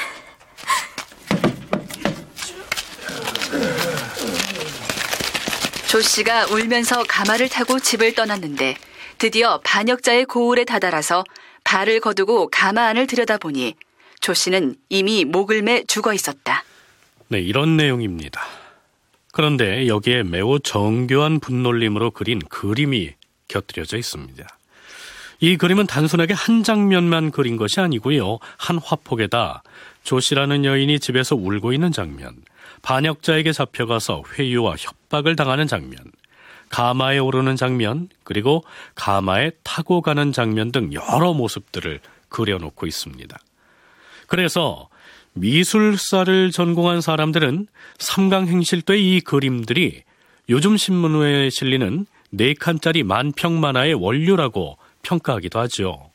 조 5.88 6.00
씨가 6.00 6.46
울면서 6.46 7.04
가마를 7.06 7.48
타고 7.48 7.78
집을 7.78 8.14
떠났는데 8.14 8.76
드디어 9.18 9.60
반역자의 9.62 10.24
고을에 10.24 10.64
다다라서 10.64 11.24
발을 11.64 12.00
거두고 12.00 12.48
가마 12.50 12.86
안을 12.86 13.06
들여다보니 13.06 13.74
조 14.20 14.32
씨는 14.32 14.76
이미 14.88 15.24
목을 15.24 15.62
매 15.62 15.84
죽어 15.84 16.14
있었다. 16.14 16.64
네, 17.28 17.40
이런 17.40 17.76
내용입니다. 17.76 18.40
그런데 19.32 19.86
여기에 19.86 20.22
매우 20.22 20.60
정교한 20.60 21.40
분놀림으로 21.40 22.10
그린 22.12 22.38
그림이 22.48 23.14
곁들여져 23.48 23.98
있습니다. 23.98 24.46
이 25.42 25.56
그림은 25.56 25.88
단순하게 25.88 26.34
한 26.34 26.62
장면만 26.62 27.32
그린 27.32 27.56
것이 27.56 27.80
아니고요. 27.80 28.38
한 28.58 28.78
화폭에다 28.78 29.64
조씨라는 30.04 30.64
여인이 30.64 31.00
집에서 31.00 31.34
울고 31.34 31.72
있는 31.72 31.90
장면, 31.90 32.36
반역자에게 32.82 33.50
잡혀가서 33.50 34.22
회유와 34.38 34.76
협박을 34.78 35.34
당하는 35.34 35.66
장면, 35.66 35.98
가마에 36.68 37.18
오르는 37.18 37.56
장면, 37.56 38.08
그리고 38.22 38.62
가마에 38.94 39.50
타고 39.64 40.00
가는 40.00 40.30
장면 40.30 40.70
등 40.70 40.92
여러 40.92 41.32
모습들을 41.34 41.98
그려놓고 42.28 42.86
있습니다. 42.86 43.36
그래서 44.28 44.88
미술사를 45.32 46.52
전공한 46.52 47.00
사람들은 47.00 47.66
삼강행실도의 47.98 49.16
이 49.16 49.20
그림들이 49.20 50.04
요즘 50.48 50.76
신문에 50.76 51.50
실리는 51.50 52.06
4칸짜리 52.32 53.02
만평 53.02 53.60
만화의 53.60 53.94
원류라고 53.94 54.78
평가하기도 55.02 55.58
하죠. 55.60 56.12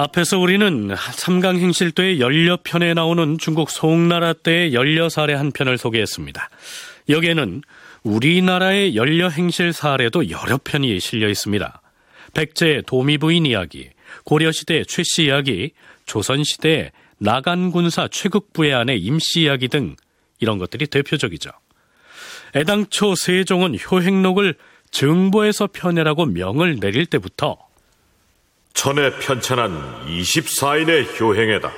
앞에서 0.00 0.38
우리는 0.38 0.94
삼강행실도의 0.96 2.20
연려편에 2.20 2.94
나오는 2.94 3.36
중국 3.36 3.68
송나라 3.68 4.32
때의 4.32 4.72
연려 4.72 5.08
사례 5.08 5.34
한 5.34 5.50
편을 5.50 5.76
소개했습니다. 5.76 6.50
여기에는 7.08 7.62
우리나라의 8.04 8.94
연려행실 8.94 9.72
사례도 9.72 10.30
여러 10.30 10.56
편이 10.62 11.00
실려 11.00 11.28
있습니다. 11.28 11.82
백제의 12.32 12.84
도미부인 12.86 13.44
이야기, 13.46 13.90
고려시대의 14.24 14.86
최씨 14.86 15.24
이야기, 15.24 15.72
조선시대의 16.06 16.92
나간 17.18 17.70
군사 17.70 18.08
최극부의 18.08 18.74
아내 18.74 18.94
임씨 18.94 19.42
이야기 19.42 19.68
등 19.68 19.96
이런 20.40 20.58
것들이 20.58 20.86
대표적이죠. 20.86 21.50
애당초 22.54 23.14
세종은 23.14 23.76
효행록을 23.78 24.54
증보에서 24.90 25.66
펴내라고 25.66 26.26
명을 26.26 26.78
내릴 26.80 27.06
때부터 27.06 27.58
전에 28.72 29.10
편찬한 29.18 30.06
24인의 30.06 31.20
효행에다 31.20 31.72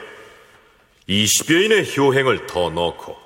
20여인의 1.08 1.98
효행을 1.98 2.46
더 2.46 2.70
넣고 2.70 3.16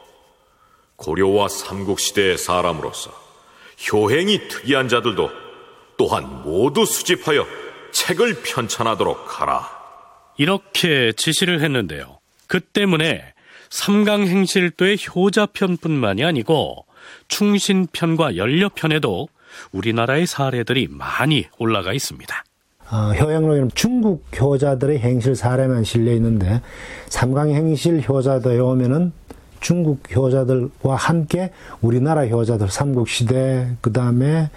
고려와 0.97 1.49
삼국시대의 1.49 2.39
사람으로서 2.39 3.13
효행이 3.93 4.49
특이한 4.49 4.89
자들도 4.89 5.31
또한 5.97 6.43
모두 6.43 6.87
수집하여 6.87 7.47
책을 7.93 8.43
편찬하도록 8.43 9.41
하라. 9.41 9.84
이렇게 10.37 11.13
지시를 11.13 11.63
했는데요. 11.63 12.19
그 12.47 12.61
때문에 12.61 13.23
삼강행실도의 13.71 14.99
효자편뿐만이 15.15 16.25
아니고 16.25 16.87
충신편과 17.29 18.37
연려편에도 18.37 19.29
우리나라의 19.73 20.27
사례들이 20.27 20.89
많이 20.91 21.47
올라가 21.59 21.93
있습니다. 21.93 22.45
어, 22.91 22.97
효행록에는 23.15 23.71
중국 23.75 24.25
효자들의 24.39 24.99
행실 24.99 25.35
사례만 25.35 25.85
실려 25.85 26.13
있는데 26.13 26.61
삼강행실 27.09 28.07
효자도에 28.09 28.59
오면은 28.59 29.13
중국 29.61 30.15
효자들과 30.15 30.95
함께 30.95 31.51
우리나라 31.81 32.27
효자들 32.27 32.69
삼국시대 32.69 33.77
그 33.81 33.93
다음에 33.93 34.51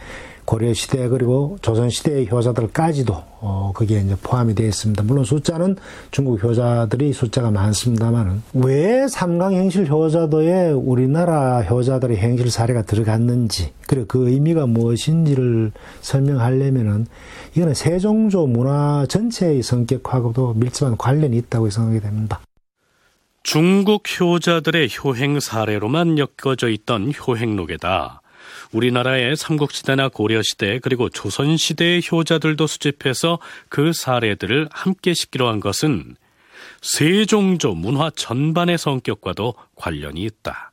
고려시대 0.47 1.09
그리고 1.09 1.57
조선시대의 1.61 2.31
효자들까지도 2.31 3.13
어, 3.41 3.71
거기에 3.75 3.99
이제 3.99 4.15
포함이 4.23 4.55
되어 4.55 4.67
있습니다. 4.67 5.03
물론 5.03 5.25
숫자는 5.25 5.75
중국 6.09 6.41
효자들이 6.41 7.11
숫자가 7.11 7.51
많습니다만은 7.51 8.41
왜 8.53 9.07
삼강행실 9.09 9.91
효자도에 9.91 10.71
우리나라 10.71 11.61
효자들의 11.61 12.15
행실 12.17 12.49
사례가 12.49 12.83
들어갔는지 12.83 13.73
그리고 13.87 14.07
그 14.07 14.29
의미가 14.29 14.67
무엇인지를 14.67 15.73
설명하려면은 15.99 17.07
이거는 17.55 17.73
세종조 17.73 18.47
문화 18.47 19.05
전체의 19.07 19.61
성격하고도 19.61 20.53
밀접한 20.53 20.95
관련이 20.97 21.35
있다고 21.37 21.69
생각이 21.69 21.99
됩니다. 21.99 22.39
중국 23.43 24.03
효자들의 24.19 24.89
효행 25.03 25.41
사례로만 25.41 26.17
엮어져 26.17 26.69
있던 26.69 27.11
효행록에다 27.13 28.21
우리나라의 28.71 29.35
삼국시대나 29.35 30.09
고려시대 30.09 30.79
그리고 30.79 31.09
조선시대의 31.09 32.01
효자들도 32.11 32.67
수집해서 32.67 33.39
그 33.69 33.93
사례들을 33.93 34.69
함께 34.71 35.13
싣기로 35.13 35.47
한 35.47 35.59
것은 35.59 36.15
세종조 36.81 37.73
문화 37.73 38.09
전반의 38.09 38.77
성격과도 38.77 39.55
관련이 39.75 40.21
있다. 40.23 40.71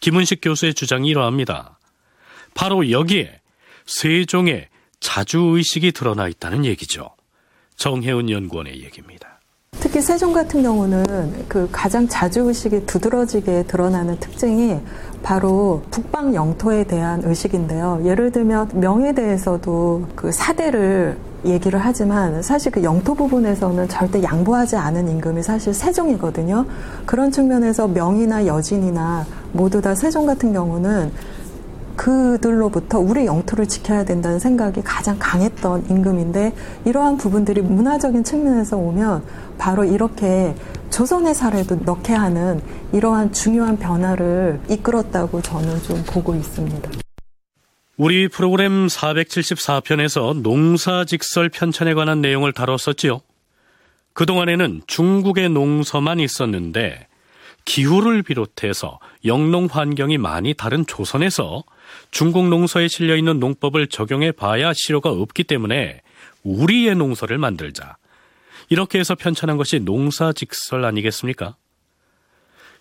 김은식 0.00 0.40
교수의 0.42 0.74
주장이 0.74 1.08
이러합니다. 1.08 1.78
바로 2.54 2.90
여기에 2.90 3.40
세종의 3.86 4.68
자주의식이 5.00 5.92
드러나 5.92 6.28
있다는 6.28 6.64
얘기죠. 6.64 7.10
정혜운 7.76 8.30
연구원의 8.30 8.82
얘기입니다. 8.84 9.40
특히 9.80 10.00
세종 10.00 10.32
같은 10.32 10.62
경우는 10.62 11.48
그 11.48 11.68
가장 11.72 12.06
자주의식이 12.06 12.86
두드러지게 12.86 13.64
드러나는 13.66 14.18
특징이 14.20 14.78
바로 15.22 15.82
북방 15.90 16.34
영토에 16.34 16.84
대한 16.84 17.22
의식인데요. 17.24 18.00
예를 18.04 18.32
들면 18.32 18.70
명에 18.74 19.12
대해서도 19.12 20.02
그 20.16 20.32
사대를 20.32 21.16
얘기를 21.44 21.78
하지만 21.78 22.42
사실 22.42 22.70
그 22.70 22.82
영토 22.82 23.14
부분에서는 23.14 23.88
절대 23.88 24.22
양보하지 24.22 24.76
않은 24.76 25.08
임금이 25.08 25.42
사실 25.42 25.74
세종이거든요. 25.74 26.66
그런 27.04 27.32
측면에서 27.32 27.88
명이나 27.88 28.46
여진이나 28.46 29.26
모두 29.52 29.80
다 29.80 29.94
세종 29.94 30.26
같은 30.26 30.52
경우는 30.52 31.10
그들로부터 31.96 32.98
우리 32.98 33.26
영토를 33.26 33.66
지켜야 33.66 34.04
된다는 34.04 34.38
생각이 34.38 34.82
가장 34.82 35.16
강했던 35.18 35.86
임금인데 35.90 36.52
이러한 36.84 37.16
부분들이 37.16 37.60
문화적인 37.60 38.24
측면에서 38.24 38.76
오면 38.76 39.22
바로 39.62 39.84
이렇게 39.84 40.56
조선의 40.90 41.36
사례도 41.36 41.82
넣게 41.84 42.12
하는 42.12 42.60
이러한 42.92 43.32
중요한 43.32 43.78
변화를 43.78 44.60
이끌었다고 44.68 45.40
저는 45.40 45.80
좀 45.84 46.02
보고 46.04 46.34
있습니다. 46.34 46.90
우리 47.96 48.26
프로그램 48.26 48.88
474편에서 48.88 50.42
농사 50.42 51.04
직설 51.04 51.48
편찬에 51.48 51.94
관한 51.94 52.20
내용을 52.20 52.52
다뤘었지요. 52.52 53.20
그동안에는 54.14 54.82
중국의 54.88 55.48
농서만 55.50 56.18
있었는데 56.18 57.06
기후를 57.64 58.24
비롯해서 58.24 58.98
영농 59.24 59.68
환경이 59.70 60.18
많이 60.18 60.54
다른 60.54 60.84
조선에서 60.84 61.62
중국 62.10 62.48
농서에 62.48 62.88
실려 62.88 63.14
있는 63.14 63.38
농법을 63.38 63.86
적용해 63.86 64.32
봐야 64.32 64.72
실효가 64.74 65.10
없기 65.10 65.44
때문에 65.44 66.00
우리의 66.42 66.96
농서를 66.96 67.38
만들자. 67.38 67.96
이렇게 68.72 68.98
해서 68.98 69.14
편찬한 69.14 69.58
것이 69.58 69.80
농사직설 69.80 70.86
아니겠습니까? 70.86 71.56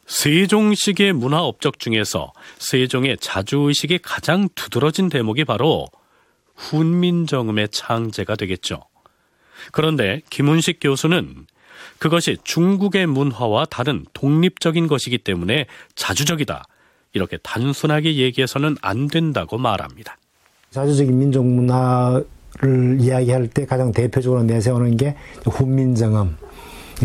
세종식의 0.06 1.12
문화 1.12 1.42
업적 1.42 1.80
중에서 1.80 2.32
세종의 2.60 3.18
자주의식이 3.20 4.00
가장 4.02 4.48
두드러진 4.56 5.10
대목이 5.10 5.44
바로 5.44 5.88
훈민정음의 6.56 7.68
창제가 7.72 8.38
되겠죠. 8.38 8.84
그런데 9.74 10.22
김훈식 10.30 10.80
교수는 10.80 11.46
그것이 12.00 12.38
중국의 12.46 13.08
문화와 13.08 13.66
다른 13.66 14.06
독립적인 14.14 14.88
것이기 14.88 15.18
때문에 15.18 15.66
자주적이다. 15.96 16.64
이렇게 17.12 17.36
단순하게 17.44 18.16
얘기해서는 18.16 18.78
안 18.82 19.08
된다고 19.08 19.58
말합니다. 19.58 20.16
자주적인 20.70 21.20
민족 21.20 21.46
문화 21.46 22.24
를 22.62 22.98
이야기할 23.00 23.48
때 23.48 23.66
가장 23.66 23.92
대표적으로 23.92 24.44
내세우는 24.44 24.98
게 24.98 25.16
훈민정음. 25.46 26.36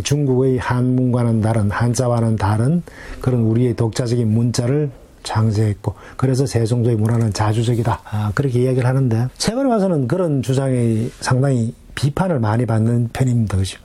중국의 0.02 0.58
한문과는 0.58 1.40
다른 1.40 1.70
한자와는 1.70 2.36
다른 2.36 2.82
그런 3.22 3.40
우리의 3.40 3.74
독자적인 3.74 4.28
문자를 4.28 4.90
창제했고 5.22 5.94
그래서 6.16 6.44
세종조의 6.44 6.96
문화는 6.96 7.32
자주적이다 7.32 8.00
아, 8.04 8.32
그렇게 8.34 8.62
이야기를 8.62 8.86
하는데 8.86 9.28
최근에 9.38 9.68
와서는 9.68 10.06
그런 10.06 10.42
주장이 10.42 11.10
상당히 11.20 11.74
비판을 11.94 12.38
많이 12.38 12.66
받는 12.66 13.08
편입니다 13.12 13.56
그죠 13.56 13.80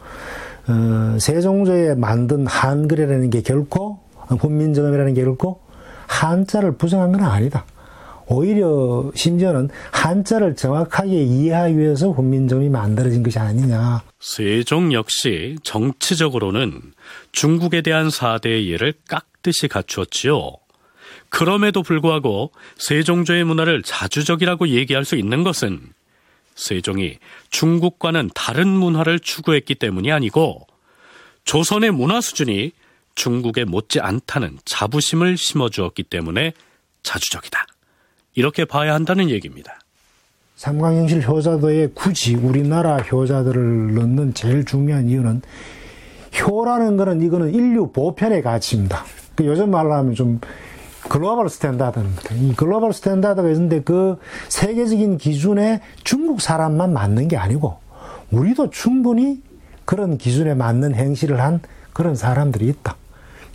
어, 0.67 1.17
세종조에 1.17 1.95
만든 1.95 2.45
한글이라는 2.45 3.29
게 3.29 3.41
결코 3.41 3.99
훈민정음이라는 4.27 5.13
게 5.13 5.23
결코 5.23 5.59
한자를 6.07 6.73
부정한 6.73 7.11
건 7.11 7.23
아니다. 7.23 7.63
오히려 8.31 9.11
심지어는 9.13 9.69
한자를 9.91 10.55
정확하게 10.55 11.23
이해하기 11.23 11.77
위해서 11.77 12.09
훈민정음이 12.11 12.69
만들어진 12.69 13.23
것이 13.23 13.37
아니냐. 13.37 14.03
세종 14.19 14.93
역시 14.93 15.57
정치적으로는 15.63 16.93
중국에 17.33 17.81
대한 17.81 18.09
사대의 18.09 18.71
예를 18.71 18.93
깍듯이 19.07 19.67
갖추었지요. 19.67 20.53
그럼에도 21.29 21.83
불구하고 21.83 22.51
세종조의 22.77 23.43
문화를 23.43 23.83
자주적이라고 23.83 24.69
얘기할 24.69 25.05
수 25.05 25.15
있는 25.15 25.43
것은 25.43 25.79
세종이 26.55 27.17
중국과는 27.49 28.29
다른 28.33 28.67
문화를 28.67 29.19
추구했기 29.19 29.75
때문이 29.75 30.11
아니고 30.11 30.67
조선의 31.45 31.91
문화 31.91 32.21
수준이 32.21 32.71
중국에 33.15 33.65
못지 33.65 33.99
않다는 33.99 34.59
자부심을 34.65 35.37
심어주었기 35.37 36.03
때문에 36.03 36.53
자주적이다. 37.03 37.65
이렇게 38.35 38.65
봐야 38.65 38.93
한다는 38.93 39.29
얘기입니다. 39.29 39.79
삼강행실 40.55 41.27
효자도에 41.27 41.89
굳이 41.93 42.35
우리나라 42.35 42.97
효자들을 42.97 43.95
넣는 43.95 44.33
제일 44.33 44.63
중요한 44.63 45.09
이유는 45.09 45.41
효라는 46.39 46.97
거는 46.97 47.21
이거는 47.21 47.53
인류 47.53 47.91
보편의 47.91 48.41
가치입니다. 48.41 49.03
그 49.35 49.45
요즘 49.45 49.71
말로 49.71 49.93
하면 49.93 50.13
좀 50.13 50.39
global 51.09 51.49
standard입니다. 51.49 52.35
이 52.35 52.53
global 52.55 52.93
standard가 52.93 53.49
있는데 53.49 53.81
그 53.81 54.17
세계적인 54.49 55.17
기준에 55.17 55.81
중국 56.03 56.41
사람만 56.41 56.93
맞는 56.93 57.27
게 57.27 57.37
아니고 57.37 57.79
우리도 58.29 58.69
충분히 58.69 59.41
그런 59.83 60.17
기준에 60.17 60.53
맞는 60.53 60.95
행실을 60.95 61.41
한 61.41 61.59
그런 61.91 62.15
사람들이 62.15 62.67
있다. 62.67 62.95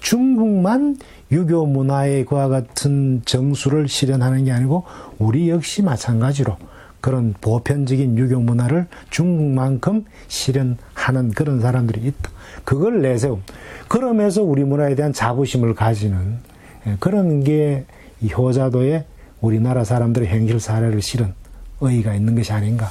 중국만 0.06 0.98
유교 1.32 1.66
문화의 1.66 2.26
그와 2.26 2.46
같은 2.46 3.22
정수를 3.24 3.88
실현하는 3.88 4.44
게 4.44 4.52
아니고 4.52 4.84
우리 5.18 5.50
역시 5.50 5.82
마찬가지로 5.82 6.56
그런 7.00 7.34
보편적인 7.40 8.16
유교 8.16 8.38
문화를 8.38 8.86
중국만큼 9.10 10.04
실현하는 10.28 11.32
그런 11.34 11.60
사람들이 11.60 12.02
있다. 12.02 12.30
그걸 12.62 13.02
내세움. 13.02 13.42
그러면서 13.88 14.44
우리 14.44 14.62
문화에 14.62 14.94
대한 14.94 15.12
자부심을 15.12 15.74
가지는 15.74 16.38
예, 16.86 16.96
그런 17.00 17.42
게 17.42 17.84
효자도의 18.22 19.06
우리나라 19.40 19.82
사람들의 19.82 20.28
행실 20.28 20.60
사례를 20.60 21.02
실은 21.02 21.34
의의가 21.80 22.14
있는 22.14 22.36
것이 22.36 22.52
아닌가. 22.52 22.90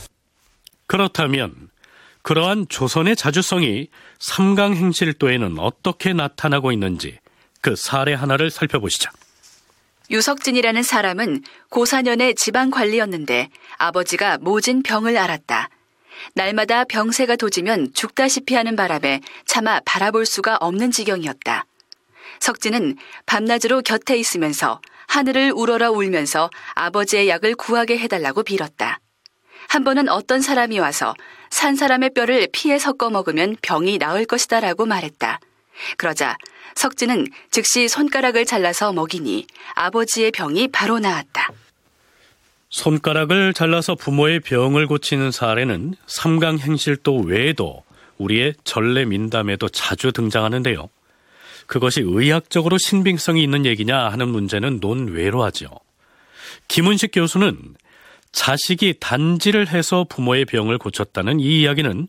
그렇다면 0.86 1.54
그러한 2.26 2.66
조선의 2.70 3.16
자주성이 3.16 3.88
삼강행실도에는 4.18 5.60
어떻게 5.60 6.12
나타나고 6.12 6.72
있는지 6.72 7.20
그 7.62 7.76
사례 7.76 8.16
하나를 8.16 8.50
살펴보시죠. 8.50 9.12
유석진이라는 10.10 10.82
사람은 10.82 11.44
고사년의 11.70 12.34
지방 12.34 12.72
관리였는데 12.72 13.50
아버지가 13.78 14.40
모진 14.40 14.82
병을 14.82 15.16
앓았다. 15.20 15.70
날마다 16.34 16.84
병세가 16.86 17.36
도지면 17.36 17.94
죽다시피 17.94 18.56
하는 18.56 18.76
바람에 18.76 19.22
차마 19.46 19.80
바라볼 19.86 20.26
수가 20.26 20.58
없는 20.60 20.90
지경이었다. 20.90 21.68
석진은 22.40 22.98
밤낮으로 23.28 23.84
곁에 23.84 24.18
있으면서 24.18 24.82
하늘을 25.08 25.52
우러러 25.56 25.92
울면서 25.92 26.50
아버지의 26.74 27.30
약을 27.30 27.54
구하게 27.54 28.00
해달라고 28.00 28.42
빌었다. 28.42 29.00
한 29.68 29.84
번은 29.84 30.10
어떤 30.10 30.42
사람이 30.42 30.80
와서 30.80 31.14
산 31.50 31.76
사람의 31.76 32.12
뼈를 32.14 32.48
피에 32.52 32.80
섞어 32.80 33.10
먹으면 33.10 33.56
병이 33.62 33.98
나을 33.98 34.26
것이다 34.26 34.60
라고 34.60 34.86
말했다. 34.86 35.40
그러자 35.98 36.38
석진은 36.76 37.28
즉시 37.52 37.88
손가락을 37.88 38.46
잘라서 38.46 38.94
먹이니 38.94 39.48
아버지의 39.76 40.32
병이 40.32 40.70
바로 40.70 41.00
나았다. 41.00 41.50
손가락을 42.70 43.54
잘라서 43.54 43.96
부모의 43.96 44.42
병을 44.42 44.88
고치는 44.88 45.32
사례는 45.32 45.96
삼강행실도 46.08 47.20
외에도 47.20 47.84
우리의 48.18 48.56
전래 48.64 49.06
민담에도 49.06 49.70
자주 49.70 50.12
등장하는데요. 50.12 50.90
그것이 51.68 52.02
의학적으로 52.02 52.78
신빙성이 52.78 53.42
있는 53.42 53.66
얘기냐 53.66 54.10
하는 54.10 54.30
문제는 54.30 54.80
논외로 54.82 55.44
하죠. 55.46 55.68
김은식 56.68 57.12
교수는 57.14 57.76
자식이 58.36 58.96
단지를 59.00 59.70
해서 59.70 60.06
부모의 60.08 60.44
병을 60.46 60.78
고쳤다는 60.78 61.40
이 61.40 61.62
이야기는 61.62 62.08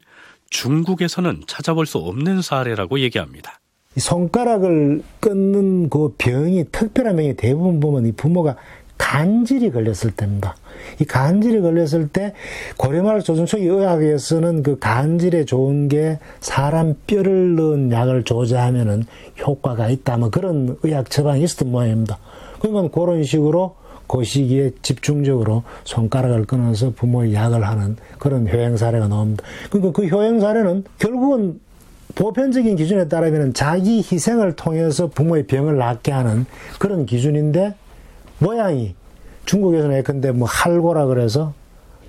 중국에서는 0.51 1.45
찾아볼 1.47 1.87
수 1.87 1.99
없는 1.99 2.43
사례라고 2.43 2.99
얘기합니다. 3.01 3.61
손가락을 3.97 5.03
끊는 5.21 5.89
그 5.89 6.15
병이 6.19 6.67
특별한 6.73 7.17
병이 7.17 7.37
대부분 7.37 7.81
보면 7.81 8.07
이 8.07 8.13
부모가 8.13 8.57
간질이 8.99 9.71
걸렸을 9.71 10.11
때입니다. 10.17 10.57
이 11.01 11.05
간질이 11.05 11.61
걸렸을 11.61 12.09
때 12.09 12.35
고려말 12.77 13.23
조선 13.23 13.47
초기 13.47 13.65
의학에서는 13.65 14.65
그 14.65 14.79
간질에 14.79 15.45
좋은 15.45 15.89
게 15.89 16.19
사람 16.41 16.95
뼈를 17.07 17.55
넣은 17.55 17.93
약을 17.93 18.25
조제하면은 18.25 19.05
효과가 19.47 19.91
있다. 19.91 20.17
뭐 20.17 20.31
그런 20.31 20.77
의학 20.83 21.09
처방이 21.09 21.45
있었던 21.45 21.71
모양입니다. 21.71 22.19
그러면 22.61 22.91
그런 22.91 23.23
식으로 23.23 23.77
그 24.07 24.25
시기에 24.25 24.73
집중적으로 24.83 25.63
손가락을 25.85 26.47
끊어서 26.47 26.91
부모의 26.91 27.35
약을 27.35 27.67
하는 27.67 27.97
그런 28.19 28.49
효행 28.49 28.77
사례가 28.77 29.09
나옵니다. 29.09 29.45
그러니까 29.71 29.93
그 29.93 30.07
효행 30.07 30.41
사례는 30.41 30.85
결국은 30.99 31.61
보편적인 32.15 32.77
기준에 32.77 33.09
따르면 33.09 33.53
자기 33.53 33.99
희생을 33.99 34.57
통해서 34.57 35.09
부모의 35.09 35.47
병을 35.47 35.77
낫게 35.77 36.13
하는 36.13 36.47
그런 36.79 37.05
기준인데 37.05 37.75
모양이 38.39 38.95
중국에서는 39.45 39.97
예컨대 39.99 40.33
뭐 40.33 40.49
할고라 40.49 41.07
그래서 41.07 41.53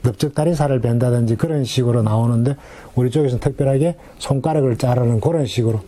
넓적다리 0.03 0.55
살을 0.55 0.79
벤다든지 0.79 1.35
그런 1.35 1.63
식으로 1.63 2.03
나오는데 2.03 2.55
우리 2.95 3.11
쪽에서는 3.11 3.39
특별하게 3.39 3.95
손가락을 4.19 4.77
자르는 4.77 5.19
그런 5.19 5.45
식으로 5.45 5.81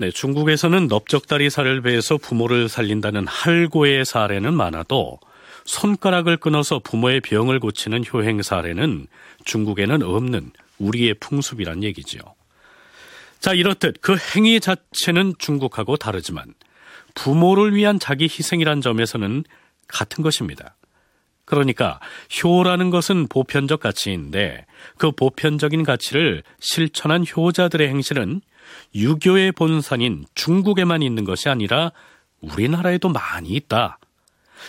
네, 0.00 0.12
중국에서는 0.12 0.86
넓적다리 0.86 1.50
살을 1.50 1.82
베서 1.82 2.18
부모를 2.18 2.68
살린다는 2.68 3.26
할고의 3.26 4.04
사례는 4.04 4.54
많아도 4.54 5.18
손가락을 5.64 6.36
끊어서 6.36 6.78
부모의 6.78 7.20
병을 7.20 7.58
고치는 7.58 8.04
효행 8.12 8.40
사례는 8.42 9.08
중국에는 9.44 10.04
없는 10.04 10.52
우리의 10.78 11.14
풍습이란 11.14 11.82
얘기죠. 11.82 12.20
자, 13.40 13.52
이렇듯 13.54 13.96
그 14.00 14.16
행위 14.36 14.60
자체는 14.60 15.34
중국하고 15.36 15.96
다르지만 15.96 16.54
부모를 17.16 17.74
위한 17.74 17.98
자기 17.98 18.26
희생이란 18.26 18.80
점에서는 18.80 19.42
같은 19.88 20.22
것입니다. 20.22 20.76
그러니까 21.44 21.98
효라는 22.44 22.90
것은 22.90 23.26
보편적 23.26 23.80
가치인데 23.80 24.64
그 24.96 25.10
보편적인 25.10 25.82
가치를 25.82 26.44
실천한 26.60 27.24
효자들의 27.26 27.88
행실은 27.88 28.42
유교의 28.94 29.52
본산인 29.52 30.26
중국에만 30.34 31.02
있는 31.02 31.24
것이 31.24 31.48
아니라 31.48 31.92
우리나라에도 32.40 33.08
많이 33.08 33.50
있다. 33.50 33.98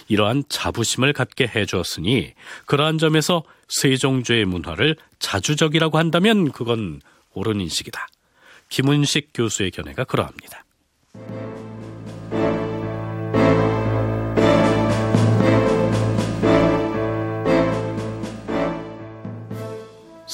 이러한 0.07 0.43
자부심을 0.49 1.13
갖게 1.13 1.47
해주었으니 1.47 2.33
그러한 2.65 2.97
점에서 2.97 3.43
세종조의 3.67 4.45
문화를 4.45 4.95
자주적이라고 5.19 5.97
한다면 5.97 6.51
그건 6.51 7.01
옳은 7.33 7.61
인식이다. 7.61 8.07
김은식 8.69 9.31
교수의 9.33 9.71
견해가 9.71 10.03
그러합니다. 10.03 10.63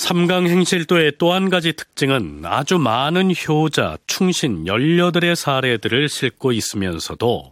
삼강행실도의 0.06 1.14
또 1.18 1.34
한 1.34 1.50
가지 1.50 1.74
특징은 1.74 2.44
아주 2.46 2.78
많은 2.78 3.32
효자, 3.32 3.98
충신, 4.06 4.68
열여들의 4.68 5.36
사례들을 5.36 6.10
싣고 6.10 6.52
있으면서도 6.52 7.52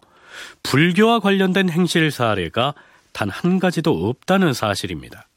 불교와 0.61 1.19
관련된 1.19 1.69
행실 1.69 2.11
사례가 2.11 2.75
단 3.11 3.31
한 3.31 3.57
가지도 3.57 4.07
없다는 4.07 4.53
사실입니다. 4.53 5.27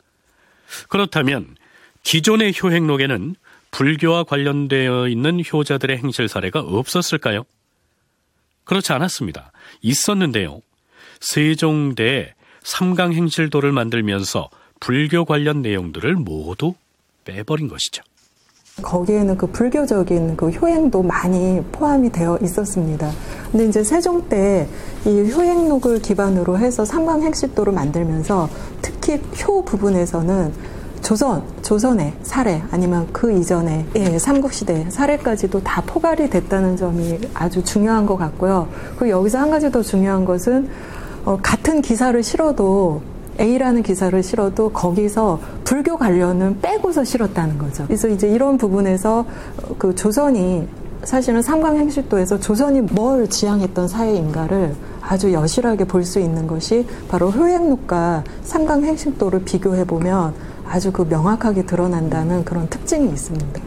그렇다면 0.90 1.56
기존의 2.02 2.52
효행록에는 2.62 3.34
불교와 3.70 4.24
관련되어 4.24 5.08
있는 5.08 5.42
효자들의 5.50 5.96
행실 5.96 6.28
사례가 6.28 6.60
없었을까요? 6.60 7.44
그렇지 8.64 8.92
않았습니다. 8.92 9.52
있었는데요. 9.80 10.60
세종대 11.20 12.34
삼강행실도를 12.62 13.72
만들면서 13.72 14.50
불교 14.80 15.24
관련 15.24 15.62
내용들을 15.62 16.14
모두 16.16 16.74
빼버린 17.26 17.68
것이죠. 17.68 18.02
거기에는 18.82 19.38
그 19.38 19.46
불교적인 19.46 20.36
그 20.36 20.50
효행도 20.50 21.02
많이 21.02 21.62
포함이 21.72 22.12
되어 22.12 22.38
있었습니다. 22.42 23.10
근데 23.50 23.66
이제 23.66 23.82
세종 23.82 24.28
때 24.28 24.68
이 25.06 25.32
효행록을 25.32 26.00
기반으로 26.00 26.58
해서 26.58 26.84
삼강행실도를 26.84 27.72
만들면서 27.72 28.48
특히 28.82 29.22
효 29.46 29.64
부분에서는 29.64 30.52
조선, 31.00 31.44
조선의 31.62 32.14
사례 32.24 32.60
아니면 32.72 33.06
그 33.12 33.30
이전에 33.30 33.86
예, 33.94 34.18
삼국시대 34.18 34.90
사례까지도 34.90 35.62
다 35.62 35.80
포괄이 35.86 36.28
됐다는 36.28 36.76
점이 36.76 37.20
아주 37.34 37.62
중요한 37.62 38.04
것 38.04 38.16
같고요. 38.16 38.68
그리고 38.98 39.10
여기서 39.10 39.38
한 39.38 39.50
가지 39.50 39.70
더 39.70 39.80
중요한 39.80 40.24
것은 40.24 40.68
어, 41.24 41.38
같은 41.40 41.80
기사를 41.82 42.20
실어도 42.24 43.00
A라는 43.40 43.82
기사를 43.82 44.20
실어도 44.22 44.70
거기서 44.70 45.40
불교 45.64 45.96
관련은 45.96 46.60
빼고서 46.60 47.04
실었다는 47.04 47.58
거죠. 47.58 47.84
그래서 47.86 48.08
이제 48.08 48.28
이런 48.28 48.58
부분에서 48.58 49.26
그 49.78 49.94
조선이 49.94 50.66
사실은 51.04 51.42
삼강행실도에서 51.42 52.40
조선이 52.40 52.80
뭘 52.80 53.28
지향했던 53.28 53.86
사회인가를 53.88 54.74
아주 55.02 55.32
여실하게 55.32 55.84
볼 55.84 56.02
수 56.04 56.18
있는 56.18 56.46
것이 56.46 56.86
바로 57.08 57.30
효행록과 57.30 58.24
삼강행실도를 58.42 59.44
비교해 59.44 59.84
보면 59.84 60.34
아주 60.66 60.90
그 60.90 61.02
명확하게 61.02 61.66
드러난다는 61.66 62.44
그런 62.44 62.68
특징이 62.68 63.08
있습니다. 63.08 63.62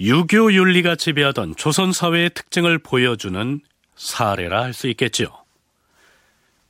유교 0.00 0.52
윤리가 0.52 0.96
지배하던 0.96 1.54
조선 1.56 1.92
사회의 1.92 2.30
특징을 2.32 2.78
보여주는 2.78 3.60
사례라 3.96 4.62
할 4.62 4.72
수 4.72 4.88
있겠지요. 4.88 5.28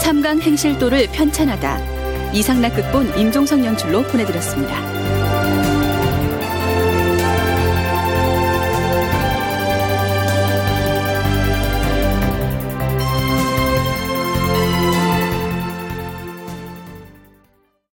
삼강 0.00 0.40
행실도를 0.40 1.08
편찬하다 1.12 2.32
이상락 2.32 2.74
극본 2.74 3.18
임종성 3.18 3.64
연출로 3.64 4.02
보내드렸습니다. 4.04 5.19